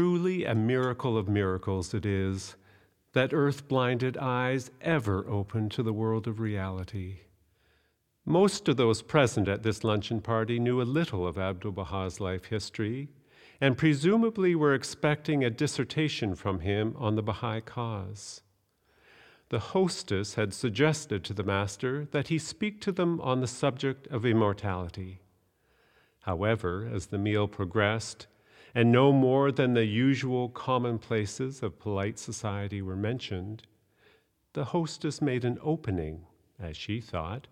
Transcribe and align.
Truly 0.00 0.46
a 0.46 0.54
miracle 0.54 1.18
of 1.18 1.28
miracles 1.28 1.92
it 1.92 2.06
is 2.06 2.56
that 3.12 3.34
earth 3.34 3.68
blinded 3.68 4.16
eyes 4.16 4.70
ever 4.80 5.28
open 5.28 5.68
to 5.68 5.82
the 5.82 5.92
world 5.92 6.26
of 6.26 6.40
reality. 6.40 7.18
Most 8.24 8.66
of 8.66 8.78
those 8.78 9.02
present 9.02 9.46
at 9.46 9.62
this 9.62 9.84
luncheon 9.84 10.22
party 10.22 10.58
knew 10.58 10.80
a 10.80 10.88
little 10.88 11.26
of 11.26 11.36
Abdu'l 11.36 11.72
Baha's 11.72 12.18
life 12.18 12.46
history 12.46 13.10
and 13.60 13.76
presumably 13.76 14.54
were 14.54 14.72
expecting 14.72 15.44
a 15.44 15.50
dissertation 15.50 16.34
from 16.34 16.60
him 16.60 16.94
on 16.96 17.16
the 17.16 17.22
Baha'i 17.22 17.60
cause. 17.60 18.40
The 19.50 19.58
hostess 19.58 20.32
had 20.32 20.54
suggested 20.54 21.24
to 21.24 21.34
the 21.34 21.44
master 21.44 22.06
that 22.12 22.28
he 22.28 22.38
speak 22.38 22.80
to 22.80 22.90
them 22.92 23.20
on 23.20 23.42
the 23.42 23.46
subject 23.46 24.06
of 24.06 24.24
immortality. 24.24 25.20
However, 26.20 26.88
as 26.90 27.08
the 27.08 27.18
meal 27.18 27.46
progressed, 27.46 28.28
and 28.74 28.92
no 28.92 29.12
more 29.12 29.50
than 29.50 29.74
the 29.74 29.84
usual 29.84 30.48
commonplaces 30.48 31.62
of 31.62 31.78
polite 31.78 32.18
society 32.18 32.80
were 32.80 32.96
mentioned, 32.96 33.62
the 34.52 34.66
hostess 34.66 35.20
made 35.20 35.44
an 35.44 35.58
opening, 35.62 36.26
as 36.58 36.76
she 36.76 37.00
thought, 37.00 37.46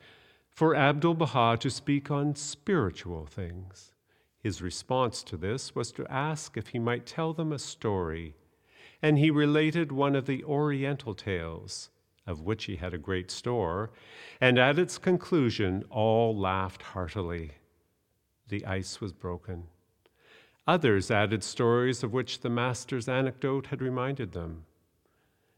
for 0.51 0.75
Abdu'l 0.75 1.15
Baha 1.15 1.57
to 1.59 1.71
speak 1.71 2.11
on 2.11 2.35
spiritual 2.35 3.27
things. 3.27 3.93
His 4.41 4.63
response 4.63 5.23
to 5.25 5.37
this 5.37 5.75
was 5.75 5.93
to 5.93 6.11
ask 6.11 6.57
if 6.57 6.69
he 6.69 6.79
might 6.79 7.07
tell 7.07 7.33
them 7.33 7.53
a 7.53 7.59
story, 7.59 8.35
and 9.03 9.19
he 9.19 9.31
related 9.31 9.93
one 9.93 10.17
of 10.17 10.27
the 10.27 10.43
Oriental 10.45 11.15
tales, 11.15 11.91
of 12.27 12.43
which 12.43 12.65
he 12.65 12.77
had 12.77 12.93
a 12.93 12.99
great 12.99 13.31
store, 13.31 13.91
and 14.41 14.59
at 14.59 14.79
its 14.79 14.99
conclusion 14.99 15.85
all 15.91 16.37
laughed 16.37 16.83
heartily. 16.83 17.53
The 18.49 18.65
ice 18.67 19.01
was 19.01 19.13
broken. 19.13 19.65
Others 20.69 21.11
added 21.11 21.43
stories 21.43 22.03
of 22.03 22.13
which 22.13 22.41
the 22.41 22.51
master's 22.51 23.09
anecdote 23.09 23.69
had 23.69 23.81
reminded 23.81 24.33
them. 24.33 24.67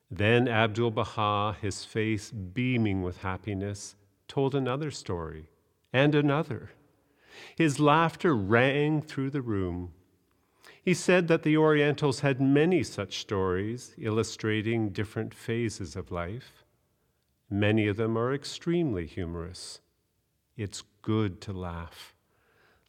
Then 0.09 0.47
Abdu'l 0.47 0.93
Baha, 0.93 1.57
his 1.61 1.85
face 1.85 2.31
beaming 2.31 3.03
with 3.03 3.23
happiness, 3.23 3.97
told 4.29 4.55
another 4.55 4.93
story 4.93 5.51
and 5.93 6.15
another. 6.15 6.71
His 7.57 7.81
laughter 7.81 8.37
rang 8.37 9.03
through 9.03 9.31
the 9.31 9.43
room. 9.43 9.93
He 10.81 10.95
said 10.95 11.27
that 11.27 11.43
the 11.43 11.57
Orientals 11.57 12.21
had 12.21 12.41
many 12.41 12.85
such 12.85 13.19
stories 13.19 13.97
illustrating 13.99 14.91
different 14.91 15.35
phases 15.35 15.97
of 15.97 16.13
life. 16.13 16.65
Many 17.51 17.89
of 17.89 17.97
them 17.97 18.17
are 18.17 18.33
extremely 18.33 19.07
humorous. 19.07 19.81
It's 20.57 20.85
good 21.03 21.41
to 21.41 21.53
laugh. 21.53 22.15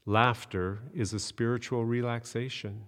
Laughter 0.05 0.79
is 0.93 1.13
a 1.13 1.19
spiritual 1.19 1.85
relaxation. 1.85 2.85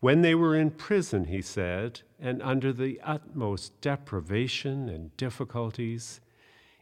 When 0.00 0.22
they 0.22 0.34
were 0.34 0.56
in 0.56 0.70
prison, 0.70 1.24
he 1.24 1.42
said, 1.42 2.00
and 2.18 2.40
under 2.42 2.72
the 2.72 3.00
utmost 3.02 3.78
deprivation 3.80 4.88
and 4.88 5.14
difficulties, 5.16 6.20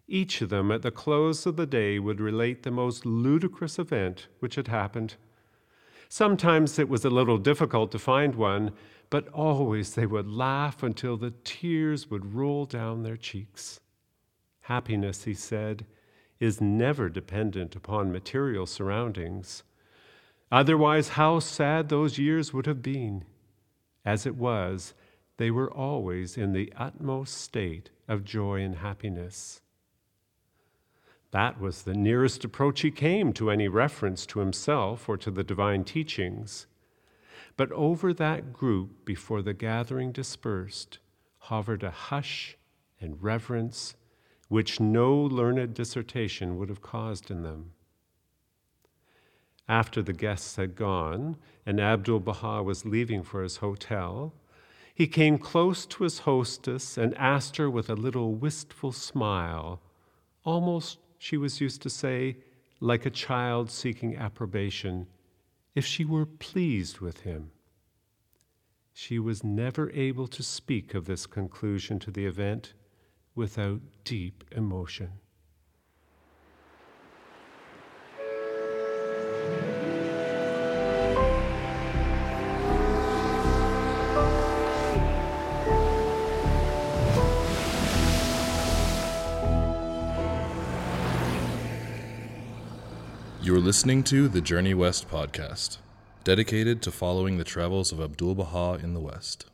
each 0.06 0.40
of 0.40 0.50
them 0.50 0.70
at 0.70 0.82
the 0.82 0.92
close 0.92 1.46
of 1.46 1.56
the 1.56 1.66
day 1.66 1.98
would 1.98 2.20
relate 2.20 2.62
the 2.62 2.70
most 2.70 3.04
ludicrous 3.04 3.78
event 3.78 4.28
which 4.38 4.54
had 4.54 4.68
happened. 4.68 5.16
Sometimes 6.08 6.78
it 6.78 6.88
was 6.88 7.04
a 7.04 7.10
little 7.10 7.38
difficult 7.38 7.90
to 7.90 7.98
find 7.98 8.36
one, 8.36 8.70
but 9.10 9.28
always 9.28 9.94
they 9.94 10.06
would 10.06 10.28
laugh 10.28 10.84
until 10.84 11.16
the 11.16 11.34
tears 11.42 12.08
would 12.08 12.34
roll 12.34 12.64
down 12.64 13.02
their 13.02 13.16
cheeks. 13.16 13.80
Happiness, 14.60 15.24
he 15.24 15.34
said, 15.34 15.84
is 16.40 16.60
never 16.60 17.08
dependent 17.08 17.74
upon 17.74 18.12
material 18.12 18.66
surroundings. 18.66 19.62
Otherwise, 20.50 21.10
how 21.10 21.38
sad 21.38 21.88
those 21.88 22.18
years 22.18 22.52
would 22.52 22.66
have 22.66 22.82
been. 22.82 23.24
As 24.04 24.26
it 24.26 24.36
was, 24.36 24.94
they 25.38 25.50
were 25.50 25.72
always 25.72 26.36
in 26.36 26.52
the 26.52 26.72
utmost 26.76 27.34
state 27.34 27.90
of 28.08 28.24
joy 28.24 28.60
and 28.60 28.76
happiness. 28.76 29.60
That 31.32 31.60
was 31.60 31.82
the 31.82 31.94
nearest 31.94 32.44
approach 32.44 32.80
he 32.80 32.90
came 32.90 33.32
to 33.34 33.50
any 33.50 33.68
reference 33.68 34.24
to 34.26 34.38
himself 34.38 35.08
or 35.08 35.16
to 35.18 35.30
the 35.30 35.44
divine 35.44 35.84
teachings. 35.84 36.66
But 37.56 37.72
over 37.72 38.14
that 38.14 38.52
group, 38.52 39.04
before 39.04 39.42
the 39.42 39.54
gathering 39.54 40.12
dispersed, 40.12 40.98
hovered 41.38 41.82
a 41.82 41.90
hush 41.90 42.56
and 43.00 43.22
reverence 43.22 43.96
which 44.48 44.78
no 44.80 45.14
learned 45.14 45.74
dissertation 45.74 46.56
would 46.56 46.68
have 46.68 46.80
caused 46.80 47.30
in 47.30 47.42
them. 47.42 47.72
After 49.68 50.02
the 50.02 50.12
guests 50.12 50.56
had 50.56 50.76
gone 50.76 51.36
and 51.64 51.80
Abdu'l 51.80 52.20
Baha 52.20 52.62
was 52.62 52.84
leaving 52.84 53.22
for 53.22 53.42
his 53.42 53.56
hotel, 53.56 54.32
he 54.94 55.06
came 55.06 55.36
close 55.38 55.84
to 55.86 56.04
his 56.04 56.20
hostess 56.20 56.96
and 56.96 57.14
asked 57.16 57.56
her 57.56 57.68
with 57.68 57.90
a 57.90 57.96
little 57.96 58.34
wistful 58.34 58.92
smile, 58.92 59.82
almost, 60.44 60.98
she 61.18 61.36
was 61.36 61.60
used 61.60 61.82
to 61.82 61.90
say, 61.90 62.36
like 62.80 63.04
a 63.04 63.10
child 63.10 63.70
seeking 63.70 64.16
approbation, 64.16 65.06
if 65.74 65.84
she 65.84 66.04
were 66.04 66.24
pleased 66.24 67.00
with 67.00 67.22
him. 67.22 67.50
She 68.92 69.18
was 69.18 69.44
never 69.44 69.90
able 69.90 70.28
to 70.28 70.42
speak 70.42 70.94
of 70.94 71.04
this 71.04 71.26
conclusion 71.26 71.98
to 71.98 72.10
the 72.10 72.24
event 72.24 72.72
without 73.36 73.80
deep 74.02 74.42
emotion. 74.50 75.12
You're 93.42 93.60
listening 93.60 94.02
to 94.04 94.26
the 94.26 94.40
Journey 94.40 94.74
West 94.74 95.08
podcast, 95.08 95.78
dedicated 96.24 96.82
to 96.82 96.90
following 96.90 97.38
the 97.38 97.44
travels 97.44 97.92
of 97.92 98.00
Abdu'l 98.00 98.34
Baha 98.34 98.82
in 98.82 98.92
the 98.92 98.98
West. 98.98 99.46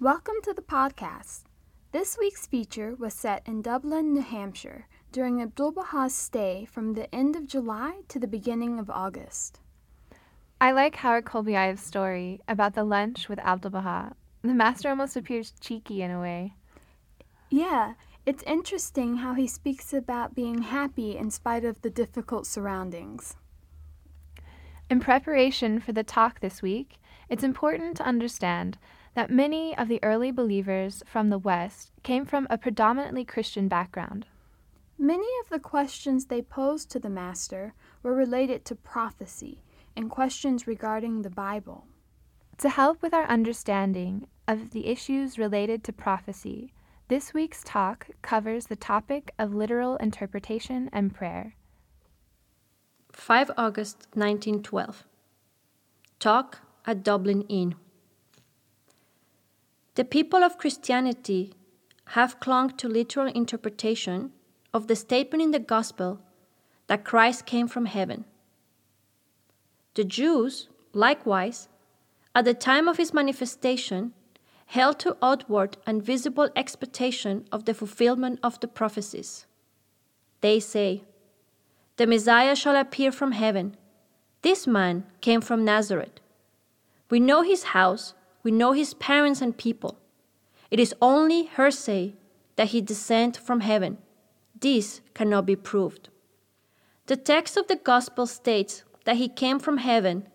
Welcome 0.00 0.36
to 0.42 0.52
the 0.52 0.62
podcast. 0.62 1.49
This 1.92 2.16
week's 2.16 2.46
feature 2.46 2.94
was 2.94 3.14
set 3.14 3.42
in 3.46 3.62
Dublin, 3.62 4.12
New 4.12 4.22
Hampshire, 4.22 4.86
during 5.10 5.42
Abdu'l 5.42 5.72
Baha's 5.72 6.14
stay 6.14 6.64
from 6.64 6.94
the 6.94 7.12
end 7.12 7.34
of 7.34 7.48
July 7.48 8.02
to 8.06 8.20
the 8.20 8.28
beginning 8.28 8.78
of 8.78 8.88
August. 8.88 9.58
I 10.60 10.70
like 10.70 10.94
Howard 10.94 11.24
Colby 11.24 11.56
Ives's 11.56 11.84
story 11.84 12.40
about 12.46 12.74
the 12.74 12.84
lunch 12.84 13.28
with 13.28 13.40
Abdu'l 13.40 13.72
Baha. 13.72 14.14
The 14.42 14.54
master 14.54 14.88
almost 14.88 15.16
appears 15.16 15.52
cheeky 15.60 16.00
in 16.00 16.12
a 16.12 16.20
way. 16.20 16.54
Yeah, 17.48 17.94
it's 18.24 18.44
interesting 18.44 19.16
how 19.16 19.34
he 19.34 19.48
speaks 19.48 19.92
about 19.92 20.36
being 20.36 20.62
happy 20.62 21.16
in 21.16 21.32
spite 21.32 21.64
of 21.64 21.82
the 21.82 21.90
difficult 21.90 22.46
surroundings. 22.46 23.34
In 24.88 25.00
preparation 25.00 25.80
for 25.80 25.90
the 25.90 26.04
talk 26.04 26.38
this 26.38 26.62
week, 26.62 26.98
it's 27.28 27.42
important 27.42 27.96
to 27.96 28.06
understand 28.06 28.78
that 29.14 29.30
many 29.30 29.76
of 29.76 29.88
the 29.88 30.02
early 30.02 30.30
believers 30.30 31.02
from 31.06 31.30
the 31.30 31.38
West 31.38 31.92
came 32.02 32.24
from 32.24 32.46
a 32.48 32.58
predominantly 32.58 33.24
Christian 33.24 33.68
background. 33.68 34.26
Many 34.98 35.26
of 35.42 35.48
the 35.48 35.58
questions 35.58 36.26
they 36.26 36.42
posed 36.42 36.90
to 36.90 36.98
the 36.98 37.10
Master 37.10 37.74
were 38.02 38.14
related 38.14 38.64
to 38.66 38.74
prophecy 38.74 39.62
and 39.96 40.10
questions 40.10 40.66
regarding 40.66 41.22
the 41.22 41.30
Bible. 41.30 41.86
To 42.58 42.68
help 42.68 43.02
with 43.02 43.14
our 43.14 43.24
understanding 43.24 44.26
of 44.46 44.70
the 44.70 44.86
issues 44.86 45.38
related 45.38 45.82
to 45.84 45.92
prophecy, 45.92 46.72
this 47.08 47.34
week's 47.34 47.64
talk 47.64 48.08
covers 48.22 48.66
the 48.66 48.76
topic 48.76 49.32
of 49.38 49.54
literal 49.54 49.96
interpretation 49.96 50.90
and 50.92 51.14
prayer. 51.14 51.56
5 53.12 53.50
August 53.56 54.06
1912. 54.14 55.04
Talk 56.18 56.58
at 56.86 57.02
Dublin 57.02 57.42
Inn. 57.48 57.74
The 60.00 60.06
people 60.06 60.42
of 60.42 60.56
Christianity 60.56 61.52
have 62.16 62.40
clung 62.40 62.70
to 62.78 62.88
literal 62.88 63.26
interpretation 63.26 64.32
of 64.72 64.86
the 64.86 64.96
statement 64.96 65.42
in 65.42 65.50
the 65.50 65.58
Gospel 65.58 66.22
that 66.86 67.04
Christ 67.04 67.44
came 67.44 67.68
from 67.68 67.84
heaven. 67.84 68.24
The 69.96 70.04
Jews, 70.04 70.70
likewise, 70.94 71.68
at 72.34 72.46
the 72.46 72.54
time 72.54 72.88
of 72.88 72.96
his 72.96 73.12
manifestation, 73.12 74.14
held 74.68 74.98
to 75.00 75.18
outward 75.20 75.76
and 75.86 76.02
visible 76.02 76.48
expectation 76.56 77.46
of 77.52 77.66
the 77.66 77.74
fulfillment 77.74 78.40
of 78.42 78.58
the 78.60 78.68
prophecies. 78.68 79.44
They 80.40 80.60
say, 80.60 81.04
The 81.96 82.06
Messiah 82.06 82.56
shall 82.56 82.76
appear 82.76 83.12
from 83.12 83.32
heaven. 83.32 83.76
This 84.40 84.66
man 84.66 85.04
came 85.20 85.42
from 85.42 85.62
Nazareth. 85.62 86.20
We 87.10 87.20
know 87.20 87.42
his 87.42 87.64
house 87.76 88.14
we 88.42 88.50
know 88.50 88.72
his 88.72 88.94
parents 88.94 89.40
and 89.40 89.56
people. 89.56 89.98
It 90.70 90.80
is 90.80 90.94
only 91.00 91.44
hearsay 91.44 92.14
that 92.56 92.68
he 92.68 92.80
descended 92.80 93.42
from 93.42 93.60
heaven. 93.60 93.98
This 94.58 95.00
cannot 95.14 95.46
be 95.46 95.56
proved. 95.56 96.08
The 97.06 97.16
text 97.16 97.56
of 97.56 97.66
the 97.66 97.76
Gospel 97.76 98.26
states 98.26 98.84
that 99.04 99.16
he 99.16 99.28
came 99.28 99.58
from 99.58 99.78
heaven, 99.78 100.28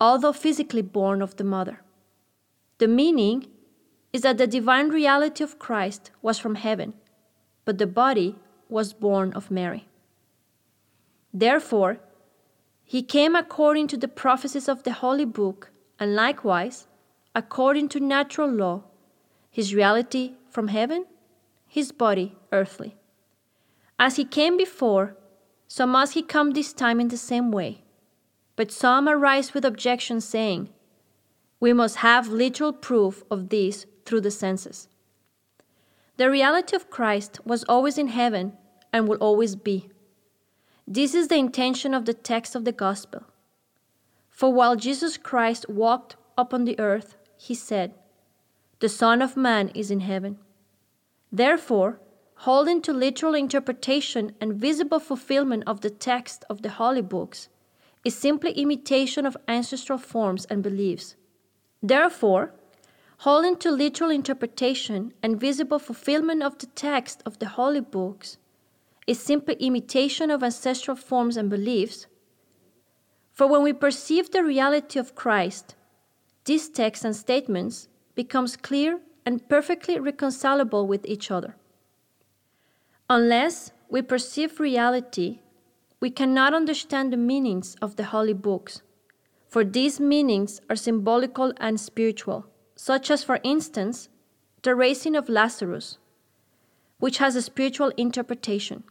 although 0.00 0.32
physically 0.32 0.82
born 0.82 1.22
of 1.22 1.36
the 1.36 1.44
mother. 1.44 1.82
The 2.78 2.88
meaning 2.88 3.46
is 4.12 4.22
that 4.22 4.38
the 4.38 4.46
divine 4.46 4.88
reality 4.88 5.44
of 5.44 5.58
Christ 5.58 6.10
was 6.22 6.38
from 6.38 6.56
heaven, 6.56 6.94
but 7.64 7.78
the 7.78 7.86
body 7.86 8.36
was 8.68 8.92
born 8.92 9.32
of 9.34 9.50
Mary. 9.50 9.88
Therefore, 11.32 11.98
he 12.82 13.02
came 13.02 13.36
according 13.36 13.88
to 13.88 13.96
the 13.96 14.08
prophecies 14.08 14.68
of 14.68 14.82
the 14.82 14.92
Holy 14.92 15.24
Book, 15.24 15.70
and 15.98 16.14
likewise, 16.14 16.86
according 17.36 17.86
to 17.90 18.00
natural 18.00 18.50
law, 18.50 18.82
his 19.50 19.74
reality 19.74 20.32
from 20.48 20.68
heaven, 20.68 21.04
his 21.68 21.92
body 21.92 22.34
earthly. 22.50 22.96
As 24.00 24.16
he 24.16 24.24
came 24.24 24.56
before, 24.56 25.16
so 25.68 25.86
must 25.86 26.14
he 26.14 26.22
come 26.22 26.52
this 26.52 26.72
time 26.72 26.98
in 26.98 27.08
the 27.08 27.18
same 27.18 27.52
way. 27.52 27.82
But 28.56 28.72
some 28.72 29.06
arise 29.06 29.52
with 29.52 29.66
objections, 29.66 30.24
saying, 30.24 30.70
We 31.60 31.74
must 31.74 31.96
have 31.96 32.28
literal 32.28 32.72
proof 32.72 33.22
of 33.30 33.50
this 33.50 33.84
through 34.06 34.22
the 34.22 34.30
senses. 34.30 34.88
The 36.16 36.30
reality 36.30 36.74
of 36.74 36.88
Christ 36.88 37.40
was 37.44 37.64
always 37.64 37.98
in 37.98 38.08
heaven 38.08 38.54
and 38.94 39.06
will 39.06 39.18
always 39.18 39.56
be. 39.56 39.90
This 40.86 41.14
is 41.14 41.28
the 41.28 41.36
intention 41.36 41.92
of 41.92 42.06
the 42.06 42.14
text 42.14 42.54
of 42.54 42.64
the 42.64 42.72
Gospel. 42.72 43.24
For 44.30 44.50
while 44.50 44.76
Jesus 44.76 45.18
Christ 45.18 45.68
walked 45.68 46.16
upon 46.38 46.64
the 46.64 46.78
earth, 46.78 47.15
he 47.36 47.54
said, 47.54 47.94
The 48.80 48.88
Son 48.88 49.22
of 49.22 49.36
Man 49.36 49.68
is 49.74 49.90
in 49.90 50.00
heaven. 50.00 50.38
Therefore, 51.32 52.00
holding 52.40 52.82
to 52.82 52.92
literal 52.92 53.34
interpretation 53.34 54.34
and 54.40 54.54
visible 54.54 55.00
fulfillment 55.00 55.64
of 55.66 55.80
the 55.80 55.90
text 55.90 56.44
of 56.50 56.62
the 56.62 56.70
holy 56.70 57.02
books, 57.02 57.48
is 58.04 58.14
simply 58.14 58.52
imitation 58.52 59.26
of 59.26 59.36
ancestral 59.48 59.98
forms 59.98 60.44
and 60.44 60.62
beliefs. 60.62 61.16
Therefore, 61.82 62.54
holding 63.18 63.56
to 63.56 63.70
literal 63.70 64.10
interpretation 64.10 65.12
and 65.22 65.40
visible 65.40 65.78
fulfillment 65.78 66.42
of 66.42 66.58
the 66.58 66.66
text 66.66 67.22
of 67.26 67.38
the 67.38 67.48
holy 67.48 67.80
books 67.80 68.38
is 69.06 69.18
simply 69.18 69.54
imitation 69.54 70.30
of 70.30 70.42
ancestral 70.42 70.96
forms 70.96 71.36
and 71.36 71.48
beliefs. 71.48 72.06
For 73.32 73.46
when 73.46 73.62
we 73.62 73.72
perceive 73.72 74.30
the 74.30 74.44
reality 74.44 74.98
of 74.98 75.14
Christ, 75.14 75.74
these 76.46 76.68
texts 76.68 77.04
and 77.04 77.14
statements 77.14 77.88
becomes 78.14 78.56
clear 78.56 79.00
and 79.26 79.48
perfectly 79.48 79.98
reconcilable 79.98 80.86
with 80.86 81.04
each 81.04 81.30
other. 81.30 81.56
Unless 83.10 83.72
we 83.88 84.00
perceive 84.02 84.58
reality, 84.58 85.40
we 86.00 86.10
cannot 86.10 86.54
understand 86.54 87.12
the 87.12 87.16
meanings 87.16 87.76
of 87.82 87.96
the 87.96 88.04
holy 88.04 88.32
books, 88.32 88.82
for 89.48 89.64
these 89.64 90.00
meanings 90.00 90.60
are 90.70 90.76
symbolical 90.76 91.52
and 91.58 91.80
spiritual, 91.80 92.46
such 92.74 93.10
as, 93.10 93.24
for 93.24 93.40
instance, 93.42 94.08
the 94.62 94.74
raising 94.74 95.16
of 95.16 95.28
Lazarus, 95.28 95.98
which 96.98 97.18
has 97.18 97.36
a 97.36 97.42
spiritual 97.42 97.92
interpretation. 97.96 98.84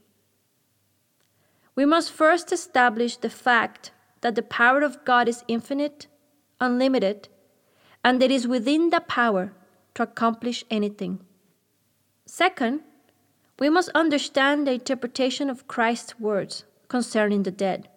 We 1.76 1.86
must 1.86 2.12
first 2.12 2.52
establish 2.52 3.18
the 3.18 3.30
fact 3.30 3.92
that 4.22 4.36
the 4.36 4.42
power 4.42 4.82
of 4.82 5.04
God 5.06 5.28
is 5.28 5.44
infinite, 5.48 6.08
unlimited, 6.60 7.28
and 8.06 8.22
it 8.22 8.30
is 8.30 8.48
within 8.48 8.92
the 8.92 9.02
power 9.02 9.52
to 9.96 10.04
accomplish 10.04 10.64
anything. 10.70 11.20
Second, 12.28 12.82
we 13.58 13.68
must 13.68 13.90
understand 13.96 14.68
the 14.68 14.74
interpretation 14.74 15.50
of 15.50 15.68
Christ's 15.68 16.20
words 16.20 16.66
concerning 16.88 17.42
the 17.42 17.52
dead. 17.66 17.90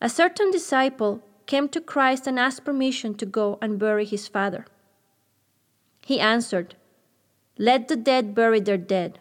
A 0.00 0.08
certain 0.08 0.52
disciple 0.52 1.24
came 1.46 1.68
to 1.70 1.80
Christ 1.80 2.28
and 2.28 2.38
asked 2.38 2.64
permission 2.64 3.14
to 3.16 3.26
go 3.26 3.58
and 3.60 3.80
bury 3.80 4.04
his 4.04 4.28
father. 4.28 4.64
He 6.06 6.20
answered, 6.20 6.76
Let 7.58 7.88
the 7.88 7.96
dead 7.96 8.32
bury 8.32 8.60
their 8.60 8.78
dead. 8.78 9.18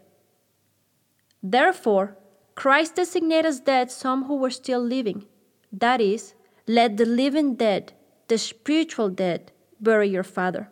Therefore, 1.41 2.15
Christ 2.53 2.95
designated 2.95 3.47
as 3.47 3.59
dead 3.59 3.89
some 3.89 4.25
who 4.25 4.35
were 4.35 4.51
still 4.51 4.81
living. 4.81 5.25
That 5.71 5.99
is, 5.99 6.35
let 6.67 6.97
the 6.97 7.05
living 7.05 7.55
dead, 7.55 7.93
the 8.31 8.37
spiritual 8.37 9.09
dead, 9.09 9.51
bury 9.81 10.07
your 10.07 10.23
father. 10.23 10.69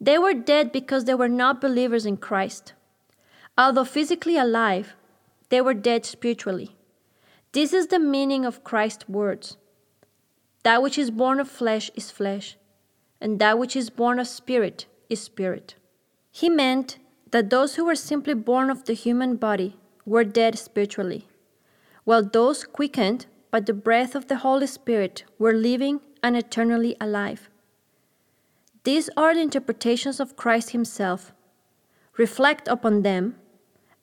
They 0.00 0.16
were 0.16 0.32
dead 0.32 0.72
because 0.72 1.04
they 1.04 1.12
were 1.12 1.28
not 1.28 1.60
believers 1.60 2.06
in 2.06 2.16
Christ. 2.16 2.72
Although 3.58 3.84
physically 3.84 4.38
alive, 4.38 4.94
they 5.50 5.60
were 5.60 5.74
dead 5.74 6.06
spiritually. 6.06 6.74
This 7.52 7.74
is 7.74 7.88
the 7.88 7.98
meaning 7.98 8.46
of 8.46 8.64
Christ's 8.64 9.06
words 9.10 9.58
That 10.62 10.80
which 10.80 10.96
is 10.96 11.10
born 11.10 11.38
of 11.38 11.50
flesh 11.50 11.90
is 11.94 12.10
flesh, 12.10 12.56
and 13.20 13.38
that 13.40 13.58
which 13.58 13.76
is 13.76 13.90
born 13.90 14.18
of 14.18 14.26
spirit 14.26 14.86
is 15.10 15.20
spirit. 15.20 15.74
He 16.32 16.48
meant 16.48 16.96
that 17.30 17.50
those 17.50 17.74
who 17.74 17.84
were 17.84 18.08
simply 18.10 18.32
born 18.32 18.70
of 18.70 18.86
the 18.86 18.94
human 18.94 19.36
body 19.36 19.76
were 20.06 20.24
dead 20.24 20.58
spiritually, 20.58 21.28
while 22.04 22.24
those 22.24 22.64
quickened 22.64 23.26
by 23.50 23.60
the 23.60 23.74
breath 23.74 24.14
of 24.14 24.28
the 24.28 24.38
Holy 24.38 24.66
Spirit 24.66 25.24
were 25.38 25.52
living 25.52 26.00
and 26.26 26.36
eternally 26.36 26.96
alive. 27.00 27.48
These 28.82 29.08
are 29.16 29.32
the 29.32 29.42
interpretations 29.42 30.18
of 30.18 30.34
Christ 30.34 30.70
Himself. 30.70 31.32
Reflect 32.16 32.66
upon 32.66 33.02
them, 33.02 33.36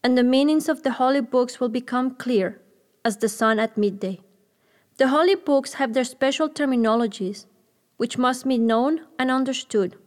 and 0.02 0.18
the 0.18 0.24
meanings 0.24 0.70
of 0.70 0.84
the 0.84 0.94
holy 0.94 1.20
books 1.20 1.60
will 1.60 1.68
become 1.68 2.16
clear 2.16 2.62
as 3.04 3.18
the 3.18 3.28
sun 3.28 3.60
at 3.60 3.78
midday. 3.78 4.22
The 4.96 5.10
holy 5.10 5.36
books 5.36 5.74
have 5.74 5.92
their 5.92 6.06
special 6.06 6.48
terminologies, 6.48 7.46
which 7.98 8.18
must 8.18 8.48
be 8.48 8.58
known 8.58 9.02
and 9.20 9.30
understood. 9.30 9.98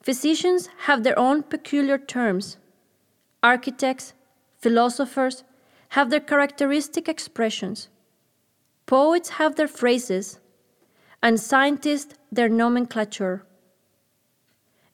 Physicians 0.00 0.68
have 0.86 1.02
their 1.02 1.18
own 1.18 1.42
peculiar 1.42 1.98
terms. 1.98 2.58
Architects, 3.42 4.14
Philosophers 4.58 5.42
have 5.90 6.10
their 6.10 6.20
characteristic 6.20 7.08
expressions. 7.08 7.88
Poets 8.86 9.30
have 9.30 9.56
their 9.56 9.66
phrases, 9.66 10.38
and 11.22 11.40
scientists 11.40 12.14
their 12.30 12.48
nomenclature. 12.48 13.44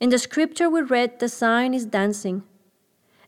In 0.00 0.10
the 0.10 0.18
scripture 0.18 0.68
we 0.68 0.82
read, 0.82 1.18
the 1.18 1.28
Zion 1.28 1.74
is 1.74 1.86
dancing. 1.86 2.42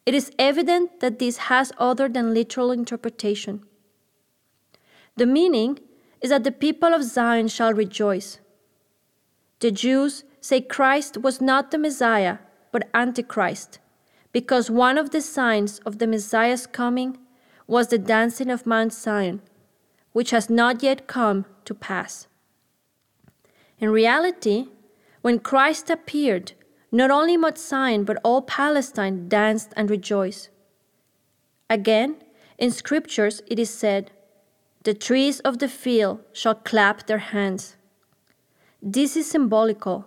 It 0.07 0.15
is 0.15 0.33
evident 0.39 1.01
that 1.01 1.19
this 1.19 1.37
has 1.49 1.73
other 1.79 2.09
than 2.09 2.35
literal 2.35 2.71
interpretation. 2.71 3.63
The 5.17 5.27
meaning 5.27 5.79
is 6.21 6.31
that 6.31 6.45
the 6.45 6.53
people 6.53 6.93
of 6.93 7.05
Zion 7.05 7.49
shall 7.49 7.73
rejoice. 7.73 8.39
The 9.61 9.71
Jews 9.71 10.25
say 10.41 10.61
Christ 10.61 11.19
was 11.19 11.41
not 11.41 11.71
the 11.71 11.79
Messiah, 11.79 12.39
but 12.73 12.89
Antichrist 12.93 13.79
because 14.35 14.69
one 14.69 14.99
of 14.99 15.11
the 15.11 15.21
signs 15.21 15.79
of 15.87 15.99
the 15.99 16.09
Messiah's 16.09 16.67
coming 16.67 17.17
was 17.69 17.87
the 17.87 17.99
dancing 17.99 18.51
of 18.51 18.67
Mount 18.67 18.93
Zion, 18.93 19.41
which 20.13 20.33
has 20.33 20.51
not 20.51 20.83
yet 20.83 21.07
come 21.07 21.47
to 21.65 21.73
pass. 21.73 22.27
In 23.85 23.91
reality, 23.91 24.69
when 25.21 25.41
Christ 25.41 25.91
appeared, 25.91 26.53
not 26.91 27.11
only 27.11 27.37
Mount 27.37 27.59
Zion 27.59 28.05
but 28.05 28.17
all 28.25 28.41
Palestine 28.41 29.29
danced 29.29 29.75
and 29.77 29.91
rejoiced. 29.91 30.49
Again, 31.69 32.17
in 32.57 32.71
scriptures 32.71 33.43
it 33.47 33.59
is 33.59 33.69
said, 33.69 34.11
The 34.85 34.95
trees 34.95 35.41
of 35.41 35.59
the 35.59 35.69
field 35.69 36.21
shall 36.33 36.55
clap 36.55 37.07
their 37.07 37.19
hands. 37.19 37.77
This 38.81 39.19
is 39.19 39.31
symbolical 39.31 40.07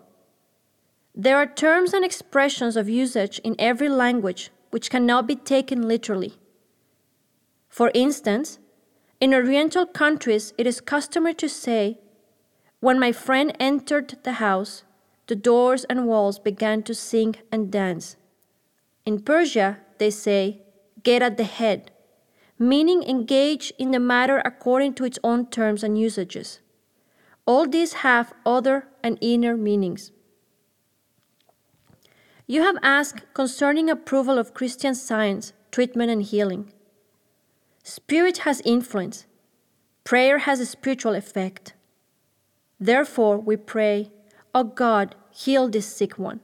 there 1.13 1.37
are 1.37 1.45
terms 1.45 1.93
and 1.93 2.03
expressions 2.03 2.75
of 2.75 2.89
usage 2.89 3.37
in 3.43 3.55
every 3.59 3.89
language 3.89 4.49
which 4.71 4.89
cannot 4.89 5.27
be 5.27 5.35
taken 5.35 5.87
literally. 5.87 6.33
For 7.69 7.91
instance, 7.93 8.57
in 9.21 9.35
Oriental 9.35 9.85
countries, 9.85 10.55
it 10.57 10.65
is 10.65 10.81
customary 10.81 11.35
to 11.35 11.47
say, 11.47 11.99
When 12.79 12.99
my 12.99 13.11
friend 13.11 13.55
entered 13.59 14.17
the 14.23 14.33
house, 14.33 14.83
the 15.25 15.35
doors 15.35 15.83
and 15.85 16.07
walls 16.07 16.37
began 16.37 16.83
to 16.83 16.93
sing 16.93 17.35
and 17.51 17.71
dance. 17.71 18.17
In 19.05 19.21
Persia, 19.21 19.79
they 19.97 20.09
say, 20.11 20.61
Get 21.03 21.21
at 21.21 21.37
the 21.37 21.43
head, 21.43 21.91
meaning 22.59 23.01
engage 23.03 23.73
in 23.79 23.91
the 23.91 23.99
matter 23.99 24.41
according 24.45 24.93
to 24.95 25.05
its 25.05 25.17
own 25.23 25.47
terms 25.47 25.83
and 25.83 25.97
usages. 25.97 26.59
All 27.45 27.67
these 27.67 27.93
have 28.05 28.33
other 28.45 28.87
and 29.03 29.17
inner 29.21 29.57
meanings. 29.57 30.11
You 32.45 32.61
have 32.61 32.77
asked 32.83 33.33
concerning 33.33 33.89
approval 33.89 34.37
of 34.37 34.53
Christian 34.53 34.93
science, 34.95 35.53
treatment, 35.71 36.11
and 36.11 36.21
healing. 36.21 36.71
Spirit 37.83 38.39
has 38.39 38.61
influence. 38.63 39.25
Prayer 40.03 40.39
has 40.39 40.59
a 40.59 40.65
spiritual 40.65 41.15
effect. 41.15 41.73
Therefore, 42.79 43.37
we 43.37 43.55
pray, 43.57 44.11
O 44.53 44.63
God, 44.63 45.15
heal 45.31 45.67
this 45.67 45.87
sick 45.87 46.17
one. 46.17 46.39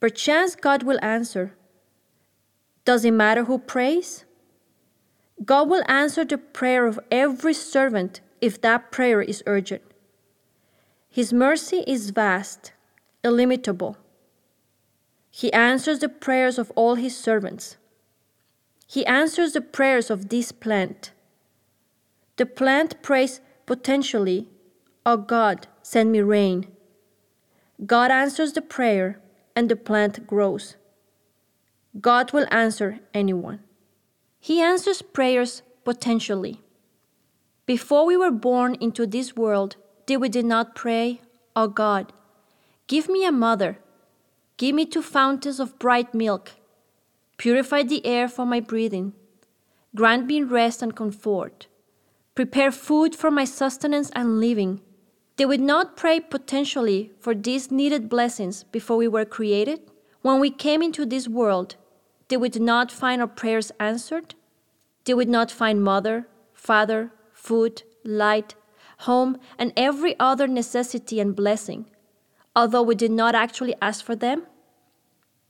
Perchance 0.00 0.54
God 0.54 0.82
will 0.82 0.98
answer. 1.02 1.54
Does 2.84 3.04
it 3.04 3.10
matter 3.10 3.44
who 3.44 3.58
prays? 3.58 4.24
God 5.44 5.68
will 5.68 5.82
answer 5.86 6.24
the 6.24 6.38
prayer 6.38 6.86
of 6.86 6.98
every 7.10 7.54
servant 7.54 8.20
if 8.40 8.60
that 8.62 8.90
prayer 8.90 9.20
is 9.20 9.42
urgent. 9.46 9.82
His 11.10 11.32
mercy 11.32 11.84
is 11.86 12.10
vast 12.10 12.72
illimitable. 13.24 13.96
He 15.30 15.52
answers 15.52 15.98
the 16.00 16.08
prayers 16.08 16.58
of 16.58 16.72
all 16.74 16.94
his 16.94 17.16
servants. 17.16 17.76
He 18.86 19.04
answers 19.06 19.52
the 19.52 19.60
prayers 19.60 20.10
of 20.10 20.28
this 20.28 20.52
plant. 20.52 21.12
The 22.36 22.46
plant 22.46 23.02
prays 23.02 23.40
potentially, 23.66 24.48
Oh 25.10 25.16
God, 25.16 25.68
send 25.80 26.12
me 26.12 26.20
rain. 26.20 26.66
God 27.86 28.10
answers 28.10 28.52
the 28.52 28.60
prayer 28.60 29.18
and 29.56 29.70
the 29.70 29.74
plant 29.74 30.26
grows. 30.26 30.76
God 31.98 32.34
will 32.34 32.46
answer 32.50 32.98
anyone. 33.14 33.60
He 34.38 34.60
answers 34.60 35.00
prayers 35.00 35.62
potentially. 35.82 36.60
Before 37.64 38.04
we 38.04 38.18
were 38.18 38.30
born 38.30 38.74
into 38.82 39.06
this 39.06 39.34
world, 39.34 39.76
did 40.04 40.18
we 40.18 40.28
did 40.28 40.44
not 40.44 40.74
pray, 40.74 41.22
Oh 41.56 41.68
God, 41.68 42.12
give 42.86 43.08
me 43.08 43.24
a 43.24 43.32
mother, 43.32 43.78
give 44.58 44.74
me 44.74 44.84
two 44.84 45.00
fountains 45.00 45.58
of 45.58 45.78
bright 45.78 46.12
milk, 46.12 46.50
purify 47.38 47.82
the 47.82 48.04
air 48.04 48.28
for 48.28 48.44
my 48.44 48.60
breathing, 48.60 49.14
grant 49.96 50.26
me 50.26 50.42
rest 50.42 50.82
and 50.82 50.94
comfort, 50.94 51.66
prepare 52.34 52.70
food 52.70 53.16
for 53.16 53.30
my 53.30 53.46
sustenance 53.46 54.10
and 54.14 54.38
living. 54.38 54.82
Did 55.38 55.46
we 55.46 55.56
not 55.56 55.96
pray 55.96 56.18
potentially 56.18 57.12
for 57.20 57.32
these 57.32 57.70
needed 57.70 58.08
blessings 58.08 58.64
before 58.64 58.96
we 58.96 59.06
were 59.06 59.24
created? 59.24 59.80
When 60.20 60.40
we 60.40 60.50
came 60.50 60.82
into 60.82 61.06
this 61.06 61.28
world, 61.28 61.76
did 62.26 62.38
we 62.38 62.48
not 62.48 62.90
find 62.90 63.22
our 63.22 63.28
prayers 63.28 63.70
answered? 63.78 64.34
Did 65.04 65.14
we 65.14 65.26
not 65.26 65.52
find 65.52 65.80
mother, 65.80 66.26
father, 66.52 67.12
food, 67.32 67.84
light, 68.04 68.56
home, 69.06 69.38
and 69.56 69.72
every 69.76 70.16
other 70.18 70.48
necessity 70.48 71.20
and 71.20 71.36
blessing, 71.36 71.86
although 72.56 72.82
we 72.82 72.96
did 72.96 73.12
not 73.12 73.36
actually 73.36 73.76
ask 73.80 74.04
for 74.04 74.16
them? 74.16 74.42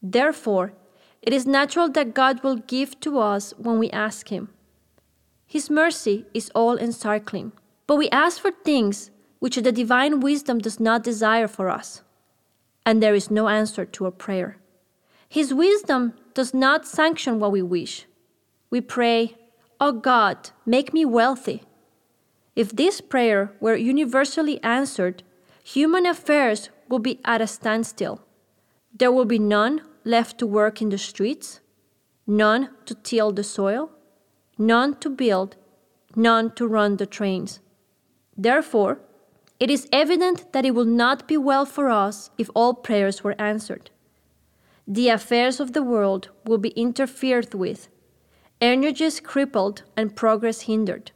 Therefore, 0.02 0.74
it 1.22 1.32
is 1.32 1.46
natural 1.46 1.88
that 1.92 2.12
God 2.12 2.42
will 2.42 2.56
give 2.56 3.00
to 3.00 3.20
us 3.20 3.54
when 3.56 3.78
we 3.78 3.88
ask 3.88 4.28
Him. 4.28 4.50
His 5.46 5.70
mercy 5.70 6.26
is 6.34 6.50
all 6.54 6.76
encircling, 6.76 7.52
but 7.86 7.96
we 7.96 8.10
ask 8.10 8.38
for 8.38 8.50
things 8.50 9.10
which 9.38 9.56
the 9.56 9.72
divine 9.72 10.20
wisdom 10.20 10.58
does 10.58 10.80
not 10.80 11.02
desire 11.02 11.48
for 11.48 11.68
us, 11.68 12.02
and 12.84 13.02
there 13.02 13.14
is 13.14 13.30
no 13.30 13.48
answer 13.48 13.84
to 13.84 14.04
our 14.04 14.10
prayer. 14.10 14.58
His 15.28 15.52
wisdom 15.52 16.14
does 16.34 16.54
not 16.54 16.86
sanction 16.86 17.38
what 17.38 17.52
we 17.52 17.62
wish. 17.62 18.06
We 18.70 18.80
pray, 18.80 19.36
Oh 19.80 19.92
God, 19.92 20.50
make 20.66 20.92
me 20.92 21.04
wealthy. 21.04 21.62
If 22.56 22.74
this 22.74 23.00
prayer 23.00 23.52
were 23.60 23.76
universally 23.76 24.62
answered, 24.64 25.22
human 25.62 26.06
affairs 26.06 26.70
would 26.88 27.02
be 27.02 27.20
at 27.24 27.40
a 27.40 27.46
standstill. 27.46 28.22
There 28.92 29.12
will 29.12 29.26
be 29.26 29.38
none 29.38 29.82
left 30.04 30.38
to 30.38 30.46
work 30.46 30.82
in 30.82 30.88
the 30.88 30.98
streets, 30.98 31.60
none 32.26 32.70
to 32.86 32.94
till 32.94 33.30
the 33.30 33.44
soil, 33.44 33.90
none 34.56 34.96
to 34.96 35.08
build, 35.08 35.56
none 36.16 36.50
to 36.56 36.66
run 36.66 36.96
the 36.96 37.06
trains. 37.06 37.60
Therefore, 38.36 39.00
it 39.60 39.70
is 39.70 39.88
evident 39.92 40.52
that 40.52 40.64
it 40.64 40.74
will 40.74 40.84
not 40.84 41.26
be 41.26 41.36
well 41.36 41.64
for 41.64 41.88
us 41.88 42.30
if 42.38 42.48
all 42.54 42.74
prayers 42.74 43.24
were 43.24 43.40
answered. 43.40 43.90
The 44.86 45.08
affairs 45.08 45.60
of 45.60 45.72
the 45.72 45.82
world 45.82 46.30
will 46.44 46.58
be 46.58 46.70
interfered 46.70 47.52
with, 47.54 47.88
energies 48.60 49.20
crippled, 49.20 49.82
and 49.96 50.16
progress 50.16 50.62
hindered. 50.62 51.10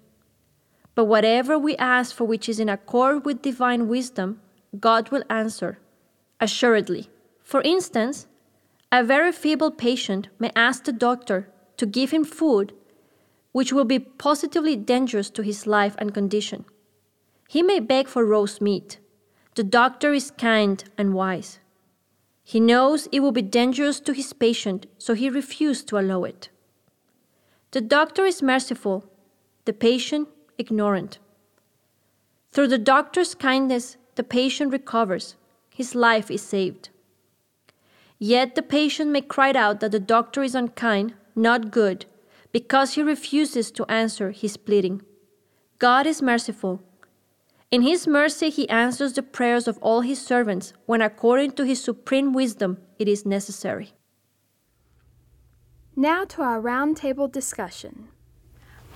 But 0.94 1.06
whatever 1.06 1.58
we 1.58 1.76
ask 1.76 2.14
for 2.14 2.24
which 2.24 2.48
is 2.48 2.60
in 2.60 2.68
accord 2.68 3.24
with 3.24 3.42
divine 3.42 3.88
wisdom, 3.88 4.40
God 4.78 5.10
will 5.10 5.24
answer, 5.30 5.78
assuredly. 6.40 7.08
For 7.42 7.62
instance, 7.62 8.26
a 8.90 9.02
very 9.02 9.32
feeble 9.32 9.70
patient 9.70 10.28
may 10.38 10.50
ask 10.54 10.84
the 10.84 10.92
doctor 10.92 11.48
to 11.78 11.86
give 11.86 12.10
him 12.10 12.24
food 12.24 12.74
which 13.52 13.72
will 13.72 13.84
be 13.84 13.98
positively 13.98 14.76
dangerous 14.76 15.30
to 15.30 15.42
his 15.42 15.66
life 15.66 15.94
and 15.98 16.12
condition. 16.12 16.64
He 17.52 17.62
may 17.62 17.80
beg 17.80 18.08
for 18.08 18.24
roast 18.24 18.62
meat. 18.62 18.98
The 19.56 19.62
doctor 19.62 20.14
is 20.14 20.30
kind 20.30 20.82
and 20.96 21.12
wise. 21.12 21.58
He 22.42 22.58
knows 22.58 23.08
it 23.12 23.20
will 23.20 23.30
be 23.30 23.42
dangerous 23.42 24.00
to 24.00 24.14
his 24.14 24.32
patient, 24.32 24.86
so 24.96 25.12
he 25.12 25.28
refused 25.28 25.86
to 25.88 25.98
allow 25.98 26.24
it. 26.24 26.48
The 27.72 27.82
doctor 27.82 28.24
is 28.24 28.40
merciful, 28.40 29.04
the 29.66 29.74
patient 29.74 30.30
ignorant. 30.56 31.18
Through 32.52 32.68
the 32.68 32.78
doctor's 32.78 33.34
kindness, 33.34 33.98
the 34.14 34.24
patient 34.24 34.72
recovers, 34.72 35.36
his 35.68 35.94
life 35.94 36.30
is 36.30 36.40
saved. 36.40 36.88
Yet 38.18 38.54
the 38.54 38.62
patient 38.62 39.10
may 39.10 39.20
cry 39.20 39.52
out 39.52 39.80
that 39.80 39.92
the 39.92 40.00
doctor 40.00 40.42
is 40.42 40.54
unkind, 40.54 41.12
not 41.36 41.70
good, 41.70 42.06
because 42.50 42.94
he 42.94 43.02
refuses 43.02 43.70
to 43.72 43.84
answer 43.90 44.30
his 44.30 44.56
pleading. 44.56 45.02
God 45.78 46.06
is 46.06 46.22
merciful, 46.22 46.80
in 47.72 47.82
His 47.82 48.06
mercy, 48.06 48.50
He 48.50 48.68
answers 48.68 49.14
the 49.14 49.22
prayers 49.22 49.66
of 49.66 49.78
all 49.78 50.02
His 50.02 50.24
servants 50.24 50.72
when, 50.86 51.00
according 51.00 51.52
to 51.52 51.64
His 51.64 51.82
supreme 51.82 52.32
wisdom, 52.32 52.78
it 53.00 53.08
is 53.08 53.26
necessary. 53.26 53.94
Now 55.96 56.24
to 56.24 56.42
our 56.42 56.60
roundtable 56.60 57.32
discussion. 57.32 58.08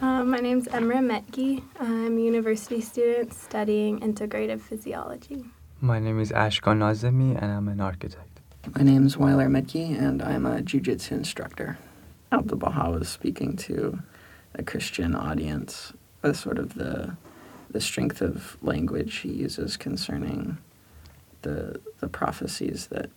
Uh, 0.01 0.23
my 0.25 0.37
name 0.39 0.59
is 0.59 0.69
Emra 0.69 1.01
Metki. 1.01 1.63
I'm 1.81 2.19
a 2.19 2.21
university 2.21 2.83
student 2.83 3.33
studying 3.33 3.99
integrative 4.01 4.61
physiology. 4.61 5.47
My 5.81 5.99
name 5.99 6.21
is 6.21 6.31
Ashkan 6.33 6.79
Nazemi, 6.79 7.35
and 7.41 7.51
I'm 7.51 7.69
an 7.69 7.81
architect. 7.81 8.41
My 8.75 8.83
name 8.83 9.07
is 9.07 9.17
Weiler 9.17 9.49
Medki, 9.49 9.99
and 9.99 10.23
I'm 10.23 10.45
a 10.45 10.61
jiu-jitsu 10.61 11.15
instructor. 11.15 11.79
Abdul 12.31 12.59
Baha 12.59 12.91
was 12.91 13.09
speaking 13.09 13.57
to 13.57 14.01
a 14.55 14.63
Christian 14.63 15.15
audience 15.15 15.95
with 16.23 16.37
sort 16.37 16.59
of 16.59 16.75
the 16.75 17.17
the 17.77 17.81
strength 17.83 18.23
of 18.23 18.57
language 18.63 19.17
he 19.17 19.29
uses 19.29 19.77
concerning 19.77 20.57
the 21.43 21.79
the 22.01 22.09
prophecies 22.09 22.87
that 22.87 23.11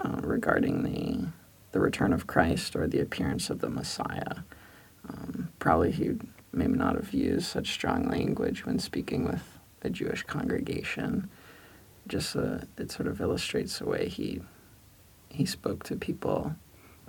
uh, 0.00 0.18
regarding 0.22 0.84
the 0.84 1.26
the 1.72 1.80
return 1.80 2.14
of 2.14 2.26
Christ 2.26 2.74
or 2.74 2.86
the 2.86 3.00
appearance 3.00 3.50
of 3.50 3.58
the 3.60 3.68
Messiah. 3.68 4.36
Um, 5.06 5.50
probably 5.58 5.90
he 5.90 6.12
may 6.50 6.66
not 6.66 6.94
have 6.94 7.12
used 7.12 7.44
such 7.44 7.72
strong 7.72 8.08
language 8.08 8.64
when 8.64 8.78
speaking 8.78 9.22
with 9.24 9.44
a 9.82 9.90
Jewish 9.90 10.22
congregation. 10.22 11.28
Just 12.08 12.34
uh, 12.36 12.60
it 12.78 12.90
sort 12.90 13.08
of 13.08 13.20
illustrates 13.20 13.80
the 13.80 13.86
way 13.86 14.08
he 14.08 14.40
he 15.28 15.44
spoke 15.44 15.84
to 15.84 15.94
people 15.94 16.54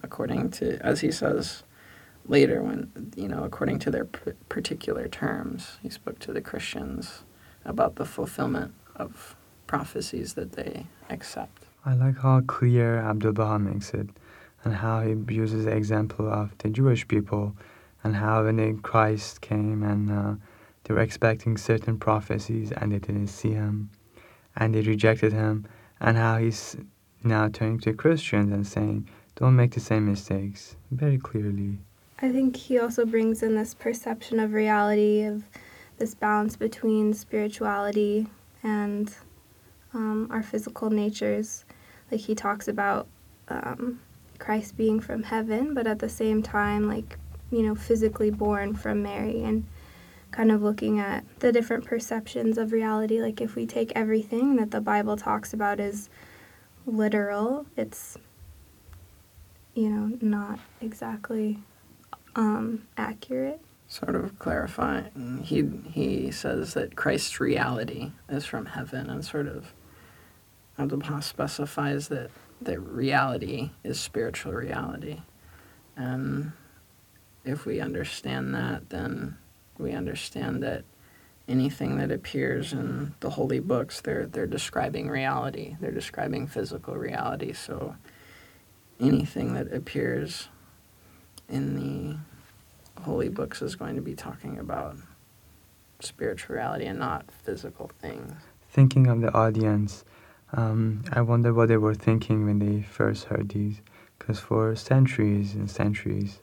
according 0.03 0.51
to, 0.59 0.77
as 0.85 0.99
he 0.99 1.13
says, 1.13 1.63
later 2.27 2.61
when 2.61 2.91
you 3.15 3.27
know 3.27 3.43
according 3.43 3.79
to 3.79 3.91
their 3.91 4.05
p- 4.05 4.31
particular 4.49 5.07
terms 5.07 5.77
he 5.81 5.89
spoke 5.89 6.19
to 6.19 6.33
the 6.33 6.41
christians 6.41 7.23
about 7.65 7.95
the 7.95 8.05
fulfillment 8.05 8.73
of 8.95 9.35
prophecies 9.67 10.33
that 10.35 10.53
they 10.53 10.87
accept. 11.09 11.65
I 11.85 11.93
like 11.93 12.17
how 12.19 12.41
clear 12.41 12.97
abdul 12.97 13.33
baha 13.33 13.59
makes 13.59 13.91
it 13.93 14.09
and 14.63 14.73
how 14.73 15.01
he 15.01 15.15
uses 15.29 15.65
the 15.65 15.71
example 15.71 16.27
of 16.27 16.57
the 16.57 16.69
jewish 16.69 17.07
people 17.07 17.55
and 18.03 18.15
how 18.15 18.43
when 18.43 18.79
christ 18.79 19.41
came 19.41 19.83
and 19.83 20.11
uh, 20.11 20.35
they 20.83 20.93
were 20.93 21.01
expecting 21.01 21.57
certain 21.57 21.97
prophecies 21.97 22.71
and 22.71 22.91
they 22.91 22.99
didn't 22.99 23.27
see 23.27 23.51
him 23.51 23.89
and 24.55 24.73
they 24.73 24.81
rejected 24.81 25.33
him 25.33 25.65
and 25.99 26.17
how 26.17 26.37
he's 26.37 26.77
now 27.23 27.47
turning 27.47 27.79
to 27.79 27.93
christians 27.93 28.51
and 28.51 28.65
saying 28.65 29.07
don't 29.35 29.55
make 29.55 29.71
the 29.71 29.79
same 29.79 30.05
mistakes 30.09 30.75
very 30.91 31.17
clearly 31.17 31.77
I 32.19 32.31
think 32.31 32.55
he 32.55 32.79
also 32.79 33.05
brings 33.05 33.43
in 33.43 33.55
this 33.55 33.75
perception 33.75 34.39
of 34.39 34.53
reality, 34.53 35.23
of 35.23 35.43
this 35.99 36.15
balance 36.15 36.55
between 36.55 37.13
spirituality 37.13 38.27
and 38.63 39.15
um, 39.93 40.27
our 40.31 40.41
physical 40.41 40.89
natures. 40.89 41.63
Like 42.11 42.21
he 42.21 42.33
talks 42.33 42.67
about 42.67 43.07
um, 43.49 43.99
Christ 44.39 44.77
being 44.77 44.99
from 44.99 45.23
heaven, 45.23 45.75
but 45.75 45.85
at 45.85 45.99
the 45.99 46.09
same 46.09 46.41
time, 46.41 46.87
like, 46.87 47.19
you 47.51 47.61
know, 47.61 47.75
physically 47.75 48.31
born 48.31 48.75
from 48.75 49.03
Mary 49.03 49.43
and 49.43 49.65
kind 50.31 50.51
of 50.51 50.63
looking 50.63 50.99
at 50.99 51.23
the 51.39 51.51
different 51.51 51.85
perceptions 51.85 52.57
of 52.57 52.71
reality. 52.71 53.21
Like, 53.21 53.41
if 53.41 53.55
we 53.55 53.65
take 53.65 53.91
everything 53.95 54.55
that 54.55 54.71
the 54.71 54.81
Bible 54.81 55.17
talks 55.17 55.53
about 55.53 55.79
as 55.79 56.09
literal, 56.85 57.65
it's, 57.75 58.17
you 59.75 59.89
know, 59.89 60.17
not 60.19 60.59
exactly 60.81 61.59
um, 62.37 62.83
accurate. 62.95 63.59
Sort 63.89 64.15
of 64.15 64.37
clarifying, 64.37 65.41
he 65.43 65.63
he 65.91 66.29
says 66.31 66.73
that 66.73 66.95
Christ's 66.97 67.39
reality 67.39 68.11
is 68.27 68.45
from 68.45 68.65
heaven, 68.65 69.09
and 69.09 69.23
sort 69.23 69.47
of 69.47 69.73
Abdu'l-Baha 70.77 71.21
specifies 71.21 72.09
that 72.09 72.29
that 72.61 72.79
reality 72.79 73.71
is 73.85 73.97
spiritual 73.97 74.51
reality, 74.51 75.21
and 75.95 76.51
if 77.45 77.65
we 77.65 77.79
understand 77.79 78.53
that, 78.55 78.89
then 78.89 79.37
we 79.77 79.93
understand 79.93 80.61
that 80.63 80.83
anything 81.47 81.97
that 81.97 82.11
appears 82.11 82.73
in 82.73 83.15
the 83.21 83.29
holy 83.31 83.59
books, 83.59 84.01
they're 84.01 84.25
they're 84.25 84.47
describing 84.47 85.07
reality. 85.07 85.77
They're 85.79 85.91
describing 85.91 86.47
physical 86.47 86.95
reality. 86.95 87.53
So 87.53 87.95
anything 88.99 89.53
that 89.53 89.71
appears 89.73 90.49
in 91.49 91.75
the 91.75 93.01
holy 93.01 93.29
books 93.29 93.61
is 93.61 93.75
going 93.75 93.95
to 93.95 94.01
be 94.01 94.15
talking 94.15 94.59
about 94.59 94.97
spirituality 95.99 96.85
and 96.85 96.99
not 96.99 97.25
physical 97.31 97.91
things. 98.01 98.33
Thinking 98.69 99.07
of 99.07 99.21
the 99.21 99.33
audience, 99.33 100.05
um, 100.53 101.03
I 101.11 101.21
wonder 101.21 101.53
what 101.53 101.69
they 101.69 101.77
were 101.77 101.95
thinking 101.95 102.45
when 102.45 102.59
they 102.59 102.81
first 102.81 103.25
heard 103.25 103.49
these, 103.49 103.81
because 104.19 104.39
for 104.39 104.75
centuries 104.75 105.55
and 105.55 105.69
centuries, 105.69 106.41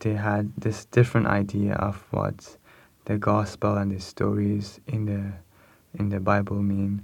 they 0.00 0.14
had 0.14 0.52
this 0.58 0.84
different 0.86 1.26
idea 1.26 1.74
of 1.74 2.04
what 2.10 2.56
the 3.06 3.16
gospel 3.16 3.76
and 3.76 3.90
the 3.92 4.00
stories 4.00 4.80
in 4.86 5.06
the 5.06 5.32
in 5.98 6.10
the 6.10 6.20
Bible 6.20 6.62
mean, 6.62 7.02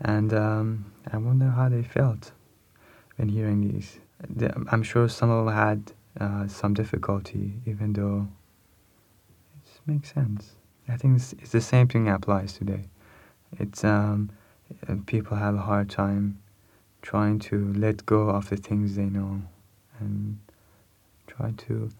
and 0.00 0.32
um, 0.32 0.92
I 1.12 1.16
wonder 1.16 1.46
how 1.46 1.68
they 1.68 1.82
felt 1.82 2.30
when 3.16 3.28
hearing 3.30 3.60
these. 3.60 3.98
I'm 4.68 4.84
sure 4.84 5.08
some 5.08 5.30
of 5.30 5.44
them 5.44 5.54
had 5.54 5.92
uh, 6.20 6.48
some 6.48 6.74
difficulty, 6.74 7.54
even 7.66 7.92
though 7.92 8.28
it 9.54 9.80
makes 9.86 10.12
sense. 10.12 10.56
I 10.88 10.96
think 10.96 11.16
it's, 11.16 11.32
it's 11.34 11.52
the 11.52 11.60
same 11.60 11.88
thing 11.88 12.08
applies 12.08 12.54
today. 12.54 12.84
It's 13.58 13.84
um, 13.84 14.30
uh, 14.88 14.96
people 15.06 15.36
have 15.36 15.54
a 15.54 15.60
hard 15.60 15.90
time 15.90 16.38
trying 17.02 17.38
to 17.38 17.72
let 17.74 18.04
go 18.06 18.28
of 18.30 18.48
the 18.50 18.56
things 18.56 18.96
they 18.96 19.04
know 19.04 19.42
and 20.00 20.38
try 21.26 21.52
to 21.56 21.90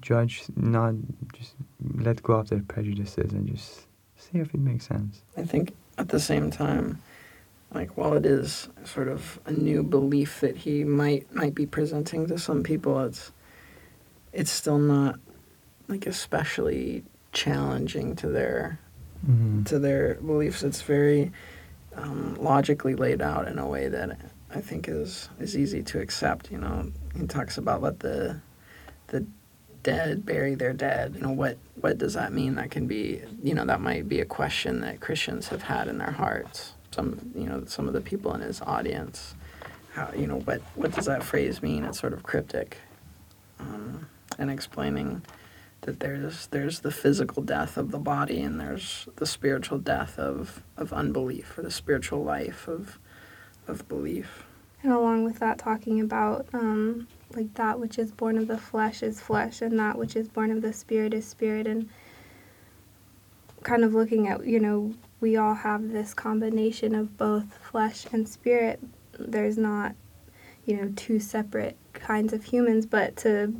judge, 0.00 0.42
not 0.56 0.94
just 1.32 1.54
let 1.96 2.22
go 2.22 2.34
of 2.34 2.48
their 2.48 2.62
prejudices 2.66 3.32
and 3.32 3.46
just 3.48 3.86
see 4.16 4.38
if 4.38 4.54
it 4.54 4.60
makes 4.60 4.86
sense. 4.86 5.22
I 5.36 5.42
think 5.42 5.74
at 5.98 6.08
the 6.08 6.20
same 6.20 6.50
time, 6.50 7.00
like 7.72 7.96
while 7.96 8.14
it 8.14 8.26
is 8.26 8.68
sort 8.84 9.08
of 9.08 9.38
a 9.46 9.52
new 9.52 9.82
belief 9.82 10.40
that 10.40 10.56
he 10.56 10.84
might 10.84 11.32
might 11.34 11.54
be 11.54 11.66
presenting 11.66 12.26
to 12.28 12.38
some 12.38 12.62
people, 12.62 13.00
it's 13.00 13.32
it's 14.34 14.50
still 14.50 14.78
not 14.78 15.18
like 15.88 16.06
especially 16.06 17.04
challenging 17.32 18.16
to 18.16 18.28
their 18.28 18.78
mm-hmm. 19.26 19.64
to 19.64 19.78
their 19.78 20.14
beliefs. 20.16 20.62
It's 20.62 20.82
very 20.82 21.32
um, 21.96 22.34
logically 22.36 22.94
laid 22.94 23.22
out 23.22 23.48
in 23.48 23.58
a 23.58 23.66
way 23.66 23.88
that 23.88 24.18
I 24.54 24.60
think 24.60 24.88
is 24.88 25.28
is 25.38 25.56
easy 25.56 25.82
to 25.84 26.00
accept. 26.00 26.50
You 26.50 26.58
know, 26.58 26.92
he 27.16 27.26
talks 27.26 27.58
about 27.58 27.82
let 27.82 28.00
the 28.00 28.40
the 29.08 29.26
dead 29.82 30.26
bury 30.26 30.54
their 30.54 30.72
dead. 30.72 31.14
You 31.14 31.22
know, 31.22 31.32
what 31.32 31.58
what 31.80 31.98
does 31.98 32.14
that 32.14 32.32
mean? 32.32 32.56
That 32.56 32.70
can 32.70 32.86
be 32.86 33.22
you 33.42 33.54
know 33.54 33.64
that 33.66 33.80
might 33.80 34.08
be 34.08 34.20
a 34.20 34.24
question 34.24 34.80
that 34.80 35.00
Christians 35.00 35.48
have 35.48 35.62
had 35.62 35.88
in 35.88 35.98
their 35.98 36.12
hearts. 36.12 36.72
Some 36.90 37.32
you 37.34 37.46
know 37.46 37.64
some 37.66 37.86
of 37.86 37.94
the 37.94 38.00
people 38.00 38.34
in 38.34 38.40
his 38.40 38.60
audience. 38.62 39.34
How 39.92 40.10
you 40.16 40.26
know 40.26 40.40
what 40.40 40.60
what 40.74 40.92
does 40.92 41.06
that 41.06 41.22
phrase 41.22 41.62
mean? 41.62 41.84
It's 41.84 42.00
sort 42.00 42.12
of 42.12 42.24
cryptic, 42.24 42.78
um, 43.60 44.08
and 44.38 44.50
explaining 44.50 45.22
that 45.82 46.00
there's 46.00 46.46
there's 46.48 46.80
the 46.80 46.90
physical 46.90 47.42
death 47.42 47.76
of 47.76 47.90
the 47.90 47.98
body 47.98 48.40
and 48.40 48.58
there's 48.58 49.06
the 49.16 49.26
spiritual 49.26 49.78
death 49.78 50.18
of, 50.18 50.62
of 50.76 50.92
unbelief 50.92 51.58
or 51.58 51.62
the 51.62 51.70
spiritual 51.70 52.22
life 52.22 52.66
of 52.68 52.98
of 53.66 53.86
belief. 53.88 54.44
And 54.82 54.92
along 54.92 55.24
with 55.24 55.38
that, 55.38 55.58
talking 55.58 56.00
about 56.00 56.46
um, 56.52 57.08
like 57.34 57.54
that 57.54 57.80
which 57.80 57.98
is 57.98 58.12
born 58.12 58.36
of 58.36 58.48
the 58.48 58.58
flesh 58.58 59.02
is 59.02 59.20
flesh, 59.20 59.62
and 59.62 59.78
that 59.78 59.96
which 59.96 60.16
is 60.16 60.28
born 60.28 60.50
of 60.50 60.62
the 60.62 60.72
spirit 60.72 61.14
is 61.14 61.26
spirit, 61.26 61.66
and 61.66 61.88
kind 63.62 63.84
of 63.84 63.94
looking 63.94 64.28
at 64.28 64.46
you 64.46 64.60
know 64.60 64.94
we 65.20 65.36
all 65.36 65.54
have 65.54 65.90
this 65.90 66.12
combination 66.12 66.94
of 66.94 67.16
both 67.16 67.56
flesh 67.58 68.06
and 68.12 68.28
spirit. 68.28 68.80
There's 69.18 69.56
not 69.56 69.94
you 70.66 70.76
know 70.76 70.92
two 70.96 71.18
separate 71.18 71.76
kinds 71.94 72.32
of 72.32 72.44
humans, 72.44 72.84
but 72.84 73.16
to 73.16 73.54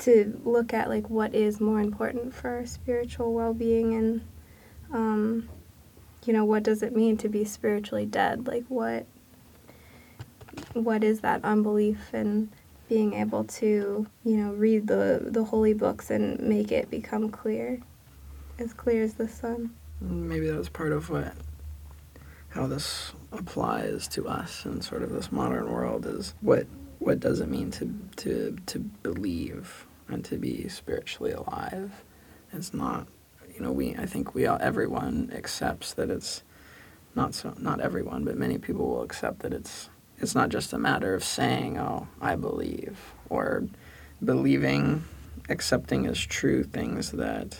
to 0.00 0.40
look 0.44 0.72
at 0.74 0.88
like 0.88 1.08
what 1.08 1.34
is 1.34 1.60
more 1.60 1.80
important 1.80 2.34
for 2.34 2.48
our 2.50 2.66
spiritual 2.66 3.32
well-being 3.32 3.94
and 3.94 4.20
um, 4.92 5.48
you 6.24 6.32
know 6.32 6.44
what 6.44 6.62
does 6.62 6.82
it 6.82 6.94
mean 6.94 7.16
to 7.18 7.28
be 7.28 7.44
spiritually 7.44 8.06
dead? 8.06 8.46
Like 8.46 8.64
what 8.68 9.06
what 10.72 11.04
is 11.04 11.20
that 11.20 11.44
unbelief 11.44 12.10
and 12.12 12.50
being 12.88 13.14
able 13.14 13.44
to 13.44 14.06
you 14.24 14.36
know 14.36 14.52
read 14.52 14.86
the 14.86 15.28
the 15.30 15.44
holy 15.44 15.74
books 15.74 16.10
and 16.10 16.40
make 16.40 16.72
it 16.72 16.90
become 16.90 17.30
clear 17.30 17.80
as 18.58 18.72
clear 18.72 19.02
as 19.02 19.14
the 19.14 19.28
sun? 19.28 19.74
Maybe 20.00 20.48
that 20.48 20.58
was 20.58 20.68
part 20.68 20.92
of 20.92 21.10
what 21.10 21.34
how 22.50 22.66
this 22.66 23.12
applies 23.32 24.08
to 24.08 24.26
us 24.26 24.64
in 24.64 24.80
sort 24.80 25.02
of 25.02 25.10
this 25.10 25.30
modern 25.30 25.70
world 25.70 26.04
is 26.04 26.34
what 26.40 26.66
what 26.98 27.20
does 27.20 27.40
it 27.40 27.48
mean 27.48 27.70
to 27.70 27.94
to 28.16 28.56
to 28.66 28.78
believe 28.78 29.86
and 30.12 30.24
to 30.26 30.36
be 30.36 30.68
spiritually 30.68 31.32
alive. 31.32 32.02
It's 32.52 32.74
not, 32.74 33.06
you 33.54 33.60
know, 33.60 33.72
we 33.72 33.94
I 33.96 34.06
think 34.06 34.34
we 34.34 34.46
all 34.46 34.58
everyone 34.60 35.30
accepts 35.34 35.92
that 35.94 36.10
it's 36.10 36.42
not 37.14 37.34
so 37.34 37.54
not 37.58 37.80
everyone, 37.80 38.24
but 38.24 38.36
many 38.36 38.58
people 38.58 38.86
will 38.88 39.02
accept 39.02 39.40
that 39.40 39.52
it's 39.52 39.88
it's 40.18 40.34
not 40.34 40.50
just 40.50 40.72
a 40.72 40.78
matter 40.78 41.14
of 41.14 41.24
saying, 41.24 41.78
"Oh, 41.78 42.08
I 42.20 42.36
believe," 42.36 42.98
or 43.28 43.64
believing, 44.22 45.04
accepting 45.48 46.06
as 46.06 46.18
true 46.20 46.62
things 46.62 47.12
that 47.12 47.58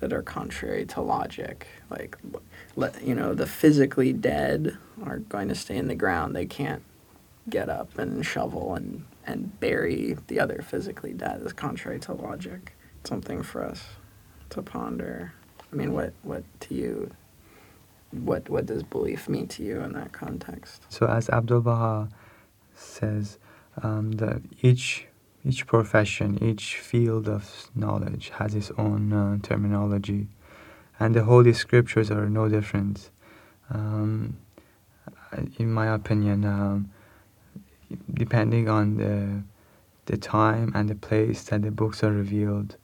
that 0.00 0.12
are 0.12 0.22
contrary 0.22 0.84
to 0.84 1.00
logic. 1.00 1.66
Like, 1.88 2.18
let, 2.74 3.02
you 3.02 3.14
know, 3.14 3.32
the 3.32 3.46
physically 3.46 4.12
dead 4.12 4.76
are 5.02 5.20
going 5.20 5.48
to 5.48 5.54
stay 5.54 5.76
in 5.76 5.88
the 5.88 5.94
ground. 5.94 6.36
They 6.36 6.44
can't 6.44 6.82
get 7.48 7.70
up 7.70 7.96
and 7.98 8.24
shovel 8.24 8.74
and 8.74 9.04
and 9.26 9.58
bury 9.60 10.16
the 10.28 10.40
other 10.40 10.62
physically 10.62 11.12
dead 11.12 11.42
is 11.42 11.52
contrary 11.52 11.98
to 12.00 12.12
logic. 12.12 12.76
It's 13.00 13.10
Something 13.10 13.42
for 13.42 13.64
us 13.64 13.82
to 14.50 14.62
ponder. 14.62 15.32
I 15.72 15.76
mean, 15.76 15.92
what, 15.92 16.12
what 16.22 16.44
to 16.60 16.74
you, 16.74 17.10
what, 18.12 18.48
what 18.48 18.66
does 18.66 18.82
belief 18.82 19.28
mean 19.28 19.48
to 19.48 19.62
you 19.62 19.80
in 19.80 19.92
that 19.92 20.12
context? 20.12 20.84
So, 20.88 21.06
as 21.06 21.28
Abdul 21.28 21.62
Baha 21.62 22.08
says, 22.74 23.38
um, 23.82 24.12
that 24.12 24.42
each 24.62 25.06
each 25.44 25.66
profession, 25.66 26.42
each 26.42 26.76
field 26.78 27.28
of 27.28 27.70
knowledge 27.74 28.30
has 28.30 28.54
its 28.54 28.72
own 28.76 29.12
uh, 29.12 29.38
terminology, 29.42 30.26
and 30.98 31.14
the 31.14 31.22
Holy 31.22 31.52
Scriptures 31.52 32.10
are 32.10 32.28
no 32.28 32.48
different. 32.48 33.10
Um, 33.70 34.38
in 35.58 35.72
my 35.72 35.86
opinion, 35.94 36.44
um, 36.44 36.90
depending 38.14 38.68
on 38.68 38.96
the 38.96 39.42
the 40.06 40.16
time 40.16 40.72
and 40.74 40.88
the 40.88 40.94
place 40.94 41.42
that 41.44 41.62
the 41.62 41.70
books 41.70 42.04
are 42.04 42.12
revealed, 42.12 42.76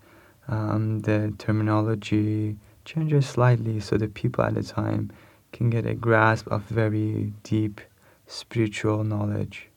um, 0.48 1.00
the 1.00 1.32
terminology 1.38 2.56
changes 2.84 3.28
slightly 3.28 3.78
so 3.78 3.96
the 3.96 4.08
people 4.08 4.44
at 4.44 4.54
the 4.54 4.62
time 4.62 5.10
can 5.52 5.70
get 5.70 5.86
a 5.86 5.94
grasp 5.94 6.48
of 6.48 6.62
very 6.64 7.32
deep 7.44 7.80
spiritual 8.26 9.04
knowledge. 9.04 9.68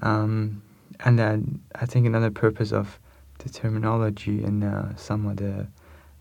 Um, 0.00 0.62
and 1.00 1.18
then 1.18 1.60
I 1.76 1.86
think 1.86 2.06
another 2.06 2.30
purpose 2.30 2.72
of 2.72 2.98
the 3.38 3.48
terminology 3.48 4.42
and 4.42 4.64
uh, 4.64 4.96
some 4.96 5.26
of 5.26 5.36
the 5.36 5.68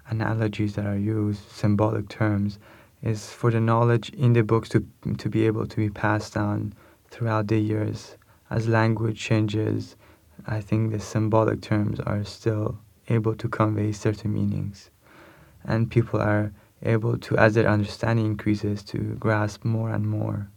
analogies 0.09 0.75
that 0.75 0.85
are 0.85 0.97
used, 0.97 1.49
symbolic 1.51 2.09
terms, 2.09 2.59
is 3.01 3.29
for 3.29 3.49
the 3.49 3.59
knowledge 3.59 4.09
in 4.11 4.33
the 4.33 4.43
books 4.43 4.69
to 4.69 4.85
to 5.17 5.29
be 5.29 5.47
able 5.47 5.65
to 5.65 5.77
be 5.77 5.89
passed 5.89 6.35
down 6.35 6.73
throughout 7.09 7.47
the 7.47 7.57
years 7.57 8.15
as 8.51 8.67
language 8.67 9.17
changes, 9.17 9.95
I 10.45 10.59
think 10.59 10.91
the 10.91 10.99
symbolic 10.99 11.61
terms 11.61 12.01
are 12.01 12.25
still 12.25 12.77
able 13.07 13.33
to 13.35 13.47
convey 13.47 13.93
certain 13.93 14.33
meanings. 14.33 14.89
And 15.63 15.89
people 15.89 16.19
are 16.19 16.51
able 16.83 17.17
to, 17.17 17.37
as 17.37 17.53
their 17.53 17.67
understanding 17.67 18.25
increases, 18.25 18.83
to 18.83 18.97
grasp 19.19 19.63
more 19.63 19.89
and 19.89 20.05
more 20.05 20.49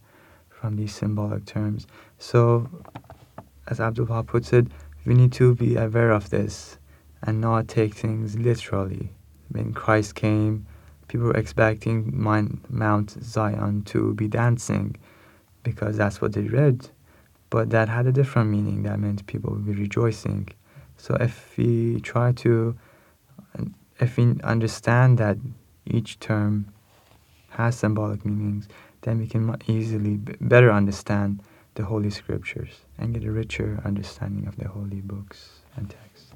from 0.49 0.75
these 0.75 0.93
symbolic 0.93 1.45
terms. 1.45 1.87
So, 2.19 2.69
as 3.67 3.79
Abdul 3.79 4.07
Baha 4.07 4.23
puts 4.23 4.51
it, 4.51 4.67
we 5.05 5.13
need 5.13 5.31
to 5.33 5.55
be 5.55 5.77
aware 5.77 6.11
of 6.11 6.29
this 6.31 6.77
and 7.23 7.39
not 7.39 7.69
take 7.69 7.93
things 7.93 8.37
literally. 8.37 9.11
When 9.49 9.73
Christ 9.73 10.15
came, 10.15 10.65
people 11.07 11.27
were 11.27 11.37
expecting 11.37 12.11
Mount 12.13 13.23
Zion 13.23 13.83
to 13.83 14.13
be 14.15 14.27
dancing 14.27 14.97
because 15.63 15.95
that's 15.95 16.19
what 16.19 16.33
they 16.33 16.41
read 16.41 16.89
but 17.55 17.69
that 17.69 17.87
had 17.87 18.05
a 18.05 18.11
different 18.11 18.49
meaning. 18.49 18.83
That 18.83 18.99
meant 18.99 19.25
people 19.27 19.53
would 19.53 19.65
be 19.65 19.71
rejoicing. 19.71 20.49
So 20.97 21.15
if 21.21 21.55
we 21.55 22.01
try 22.01 22.33
to, 22.43 22.75
if 23.97 24.17
we 24.17 24.35
understand 24.43 25.17
that 25.19 25.37
each 25.85 26.19
term 26.19 26.67
has 27.51 27.77
symbolic 27.77 28.25
meanings, 28.25 28.67
then 29.03 29.19
we 29.19 29.27
can 29.27 29.55
easily 29.67 30.17
better 30.41 30.69
understand 30.69 31.41
the 31.75 31.85
Holy 31.85 32.09
Scriptures 32.09 32.73
and 32.97 33.13
get 33.13 33.23
a 33.23 33.31
richer 33.31 33.79
understanding 33.85 34.47
of 34.47 34.57
the 34.57 34.67
holy 34.67 34.99
books 34.99 35.61
and 35.77 35.89
texts. 35.89 36.31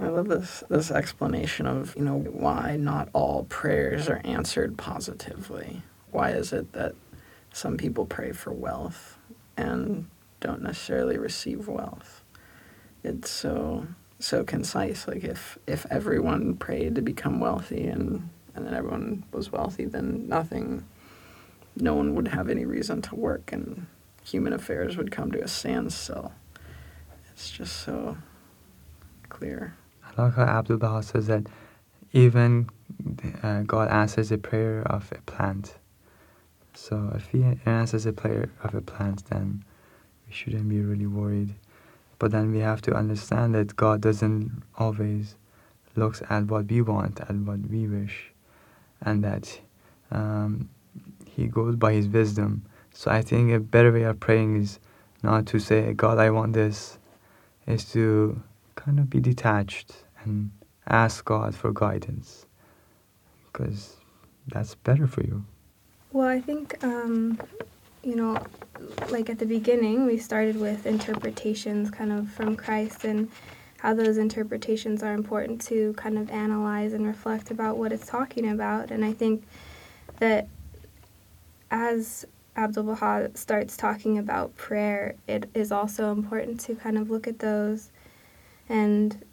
I 0.00 0.06
love 0.06 0.28
this 0.28 0.62
this 0.68 0.92
explanation 0.92 1.66
of, 1.66 1.96
you 1.96 2.04
know, 2.04 2.16
why 2.16 2.76
not 2.76 3.08
all 3.12 3.42
prayers 3.48 4.08
are 4.08 4.20
answered 4.22 4.78
positively. 4.78 5.82
Why 6.12 6.30
is 6.30 6.52
it 6.52 6.74
that 6.74 6.94
some 7.52 7.76
people 7.76 8.06
pray 8.06 8.30
for 8.30 8.52
wealth 8.52 9.18
and 9.56 10.06
don't 10.40 10.62
necessarily 10.62 11.18
receive 11.18 11.68
wealth? 11.68 12.22
It's 13.02 13.30
so 13.30 13.86
so 14.18 14.44
concise. 14.44 15.06
Like 15.06 15.24
if 15.24 15.58
if 15.66 15.86
everyone 15.90 16.56
prayed 16.56 16.94
to 16.96 17.02
become 17.02 17.40
wealthy 17.40 17.86
and 17.86 18.30
and 18.54 18.66
then 18.66 18.74
everyone 18.74 19.24
was 19.32 19.52
wealthy, 19.52 19.84
then 19.84 20.28
nothing 20.28 20.84
no 21.76 21.94
one 21.94 22.14
would 22.14 22.28
have 22.28 22.48
any 22.48 22.64
reason 22.64 23.00
to 23.02 23.14
work 23.14 23.52
and 23.52 23.86
human 24.24 24.52
affairs 24.52 24.96
would 24.96 25.10
come 25.10 25.30
to 25.32 25.42
a 25.42 25.48
standstill. 25.48 26.32
It's 27.32 27.50
just 27.50 27.76
so 27.76 28.18
clear. 29.28 29.76
I 30.04 30.22
like 30.22 30.34
how 30.34 30.42
Abdul 30.42 30.78
Baha 30.78 31.02
says 31.02 31.28
that 31.28 31.46
even 32.12 32.68
uh, 33.42 33.62
God 33.62 33.88
answers 33.90 34.32
a 34.32 34.38
prayer 34.38 34.82
of 34.86 35.12
a 35.12 35.20
plant. 35.22 35.76
So 36.74 37.12
if 37.14 37.28
He 37.28 37.44
answers 37.64 38.06
a 38.06 38.12
prayer 38.12 38.50
of 38.64 38.74
a 38.74 38.80
plant, 38.80 39.26
then 39.26 39.64
we 40.28 40.34
shouldn't 40.34 40.68
be 40.68 40.80
really 40.80 41.06
worried. 41.06 41.54
But 42.18 42.32
then 42.32 42.52
we 42.52 42.58
have 42.58 42.82
to 42.82 42.94
understand 42.94 43.54
that 43.54 43.76
God 43.76 44.00
doesn't 44.00 44.62
always 44.76 45.36
looks 45.96 46.22
at 46.28 46.44
what 46.46 46.70
we 46.70 46.82
want, 46.82 47.20
at 47.20 47.34
what 47.34 47.60
we 47.60 47.86
wish, 47.86 48.30
and 49.00 49.22
that 49.24 49.60
um, 50.10 50.68
He 51.26 51.46
goes 51.46 51.76
by 51.76 51.92
His 51.92 52.08
wisdom. 52.08 52.64
So 52.92 53.10
I 53.10 53.22
think 53.22 53.52
a 53.52 53.60
better 53.60 53.92
way 53.92 54.02
of 54.02 54.18
praying 54.20 54.60
is 54.60 54.80
not 55.22 55.46
to 55.46 55.58
say, 55.58 55.92
God, 55.92 56.18
I 56.18 56.30
want 56.30 56.52
this, 56.52 56.98
is 57.66 57.84
to 57.92 58.40
kind 58.74 58.98
of 58.98 59.10
be 59.10 59.20
detached 59.20 60.04
and 60.24 60.50
ask 60.86 61.24
God 61.24 61.54
for 61.54 61.72
guidance 61.72 62.46
because 63.52 63.96
that's 64.48 64.74
better 64.76 65.06
for 65.06 65.22
you. 65.22 65.44
Well, 66.12 66.28
I 66.28 66.40
think, 66.40 66.82
um, 66.82 67.38
you 68.02 68.16
know, 68.16 68.42
like 69.10 69.28
at 69.28 69.38
the 69.38 69.46
beginning, 69.46 70.06
we 70.06 70.18
started 70.18 70.56
with 70.56 70.86
interpretations 70.86 71.90
kind 71.90 72.12
of 72.12 72.30
from 72.30 72.56
Christ 72.56 73.04
and 73.04 73.30
how 73.78 73.94
those 73.94 74.16
interpretations 74.16 75.02
are 75.02 75.14
important 75.14 75.60
to 75.62 75.92
kind 75.94 76.18
of 76.18 76.30
analyze 76.30 76.92
and 76.92 77.06
reflect 77.06 77.50
about 77.50 77.76
what 77.76 77.92
it's 77.92 78.06
talking 78.06 78.50
about. 78.50 78.90
And 78.90 79.04
I 79.04 79.12
think 79.12 79.44
that 80.18 80.48
as 81.70 82.26
Abdul 82.56 82.84
Baha 82.84 83.30
starts 83.34 83.76
talking 83.76 84.18
about 84.18 84.56
prayer, 84.56 85.14
it 85.28 85.48
is 85.54 85.70
also 85.70 86.10
important 86.10 86.58
to 86.60 86.74
kind 86.74 86.98
of 86.98 87.10
look 87.10 87.28
at 87.28 87.38
those 87.38 87.90
and, 88.68 89.24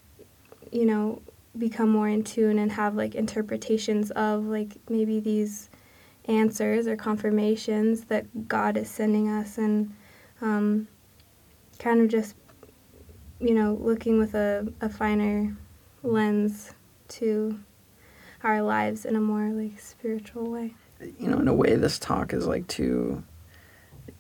you 0.72 0.86
know, 0.86 1.22
become 1.58 1.90
more 1.90 2.08
in 2.08 2.24
tune 2.24 2.60
and 2.60 2.72
have 2.72 2.96
like 2.96 3.16
interpretations 3.16 4.12
of 4.12 4.46
like 4.46 4.74
maybe 4.90 5.20
these 5.20 5.70
answers 6.28 6.88
or 6.88 6.96
confirmations 6.96 8.06
that 8.06 8.48
God 8.48 8.78
is 8.78 8.90
sending 8.90 9.30
us 9.30 9.58
and 9.58 9.94
um, 10.42 10.88
kind 11.80 12.02
of 12.02 12.08
just, 12.08 12.36
you 13.40 13.54
know, 13.54 13.78
looking 13.82 14.18
with 14.18 14.34
a, 14.34 14.72
a 14.82 14.90
finer 14.90 15.56
lens 16.04 16.74
to 17.08 17.60
our 18.44 18.62
lives 18.62 19.06
in 19.06 19.16
a 19.16 19.22
more 19.22 19.50
like 19.50 19.80
spiritual 19.80 20.50
way 20.50 20.74
you 21.20 21.28
know, 21.28 21.40
in 21.40 21.48
a 21.48 21.54
way, 21.54 21.76
this 21.76 22.00
talk 22.00 22.34
is 22.34 22.48
like 22.48 22.68
two 22.68 23.24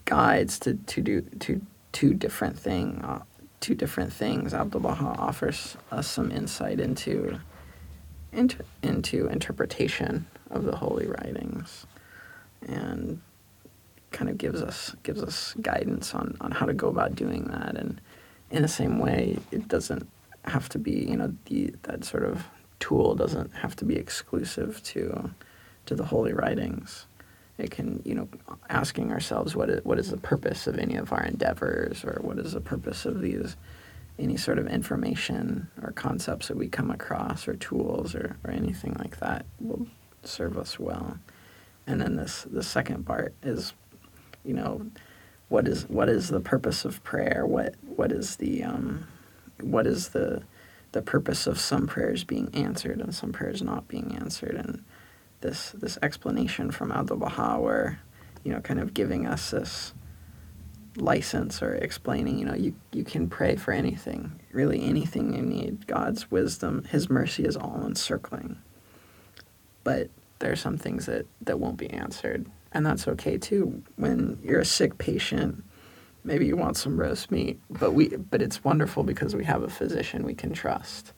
guides 0.05 0.59
to, 0.59 0.75
to 0.75 1.01
do 1.01 1.21
to 1.39 1.61
two 1.91 2.13
different 2.13 2.57
thing, 2.57 3.01
uh, 3.03 3.23
two 3.59 3.75
different 3.75 4.11
things. 4.11 4.53
Abdul 4.53 4.81
Baha 4.81 5.15
offers 5.17 5.77
us 5.91 6.07
some 6.07 6.31
insight 6.31 6.79
into, 6.79 7.39
into 8.31 8.63
into 8.83 9.27
interpretation 9.27 10.27
of 10.51 10.65
the 10.65 10.75
holy 10.75 11.07
writings, 11.07 11.85
and 12.65 13.21
kind 14.11 14.29
of 14.29 14.37
gives 14.37 14.61
us 14.61 14.95
gives 15.03 15.21
us 15.21 15.53
guidance 15.61 16.13
on, 16.13 16.37
on 16.41 16.51
how 16.51 16.65
to 16.65 16.73
go 16.73 16.87
about 16.87 17.15
doing 17.15 17.45
that. 17.45 17.75
And 17.75 17.99
in 18.51 18.61
the 18.61 18.67
same 18.67 18.99
way, 18.99 19.37
it 19.51 19.67
doesn't 19.67 20.07
have 20.45 20.69
to 20.69 20.79
be 20.79 21.05
you 21.09 21.17
know 21.17 21.33
the 21.45 21.73
that 21.83 22.05
sort 22.05 22.23
of 22.23 22.45
tool 22.79 23.15
doesn't 23.15 23.51
have 23.53 23.75
to 23.75 23.85
be 23.85 23.95
exclusive 23.95 24.81
to 24.83 25.29
to 25.85 25.95
the 25.95 26.05
holy 26.05 26.33
writings. 26.33 27.05
It 27.57 27.71
can, 27.71 28.01
you 28.03 28.15
know, 28.15 28.27
asking 28.69 29.11
ourselves 29.11 29.55
what 29.55 29.69
is, 29.69 29.85
what 29.85 29.97
is 29.97 30.11
the 30.11 30.17
purpose 30.17 30.67
of 30.67 30.77
any 30.77 30.95
of 30.95 31.13
our 31.13 31.23
endeavors 31.23 32.03
or 32.03 32.19
what 32.21 32.37
is 32.37 32.51
the 32.51 32.59
purpose 32.59 33.05
of 33.05 33.21
these, 33.21 33.55
any 34.19 34.35
sort 34.35 34.59
of 34.59 34.67
information 34.67 35.69
or 35.81 35.91
concepts 35.93 36.49
that 36.49 36.57
we 36.57 36.67
come 36.67 36.91
across 36.91 37.47
or 37.47 37.55
tools 37.55 38.13
or, 38.13 38.35
or 38.43 38.51
anything 38.51 38.93
like 38.99 39.19
that 39.19 39.45
will 39.61 39.87
serve 40.23 40.57
us 40.57 40.79
well. 40.79 41.17
And 41.87 42.01
then 42.01 42.15
this, 42.15 42.45
the 42.49 42.63
second 42.63 43.05
part 43.05 43.33
is, 43.43 43.73
you 44.43 44.53
know, 44.53 44.87
what 45.49 45.67
is 45.67 45.87
what 45.87 46.09
is 46.09 46.29
the 46.29 46.39
purpose 46.39 46.85
of 46.85 47.03
prayer? 47.03 47.45
What 47.45 47.75
what 47.85 48.11
is 48.11 48.37
the 48.37 48.63
um, 48.63 49.07
what 49.61 49.85
is 49.85 50.09
the 50.09 50.43
the 50.91 51.01
purpose 51.01 51.45
of 51.45 51.59
some 51.59 51.87
prayers 51.87 52.23
being 52.23 52.49
answered 52.53 52.99
and 53.01 53.13
some 53.13 53.31
prayers 53.31 53.61
not 53.61 53.87
being 53.87 54.15
answered 54.15 54.55
and 54.55 54.83
this 55.41 55.71
this 55.71 55.99
explanation 56.01 56.71
from 56.71 56.91
Abdul 56.91 57.17
Baha 57.17 57.59
where, 57.59 57.99
you 58.43 58.51
know, 58.51 58.59
kind 58.61 58.79
of 58.79 58.93
giving 58.93 59.27
us 59.27 59.51
this 59.51 59.93
license 60.97 61.61
or 61.61 61.75
explaining, 61.75 62.39
you 62.39 62.45
know, 62.45 62.55
you, 62.55 62.73
you 62.91 63.03
can 63.03 63.27
pray 63.29 63.55
for 63.55 63.71
anything, 63.71 64.39
really 64.51 64.81
anything 64.81 65.33
you 65.33 65.41
need. 65.41 65.87
God's 65.87 66.31
wisdom, 66.31 66.85
His 66.85 67.09
mercy 67.09 67.43
is 67.43 67.57
all 67.57 67.83
encircling. 67.85 68.57
But 69.83 70.09
there 70.39 70.51
are 70.51 70.57
some 70.57 70.77
things 70.77 71.05
that, 71.05 71.25
that 71.41 71.59
won't 71.59 71.77
be 71.77 71.89
answered. 71.89 72.45
And 72.71 72.85
that's 72.85 73.07
okay 73.07 73.37
too. 73.37 73.81
When 73.95 74.37
you're 74.43 74.59
a 74.59 74.65
sick 74.65 74.97
patient, 74.97 75.63
maybe 76.23 76.45
you 76.45 76.57
want 76.57 76.77
some 76.77 76.99
roast 76.99 77.31
meat, 77.31 77.59
but 77.69 77.93
we 77.93 78.09
but 78.09 78.41
it's 78.41 78.63
wonderful 78.63 79.03
because 79.03 79.35
we 79.35 79.45
have 79.45 79.63
a 79.63 79.69
physician 79.69 80.23
we 80.23 80.35
can 80.35 80.53
trust. 80.53 81.13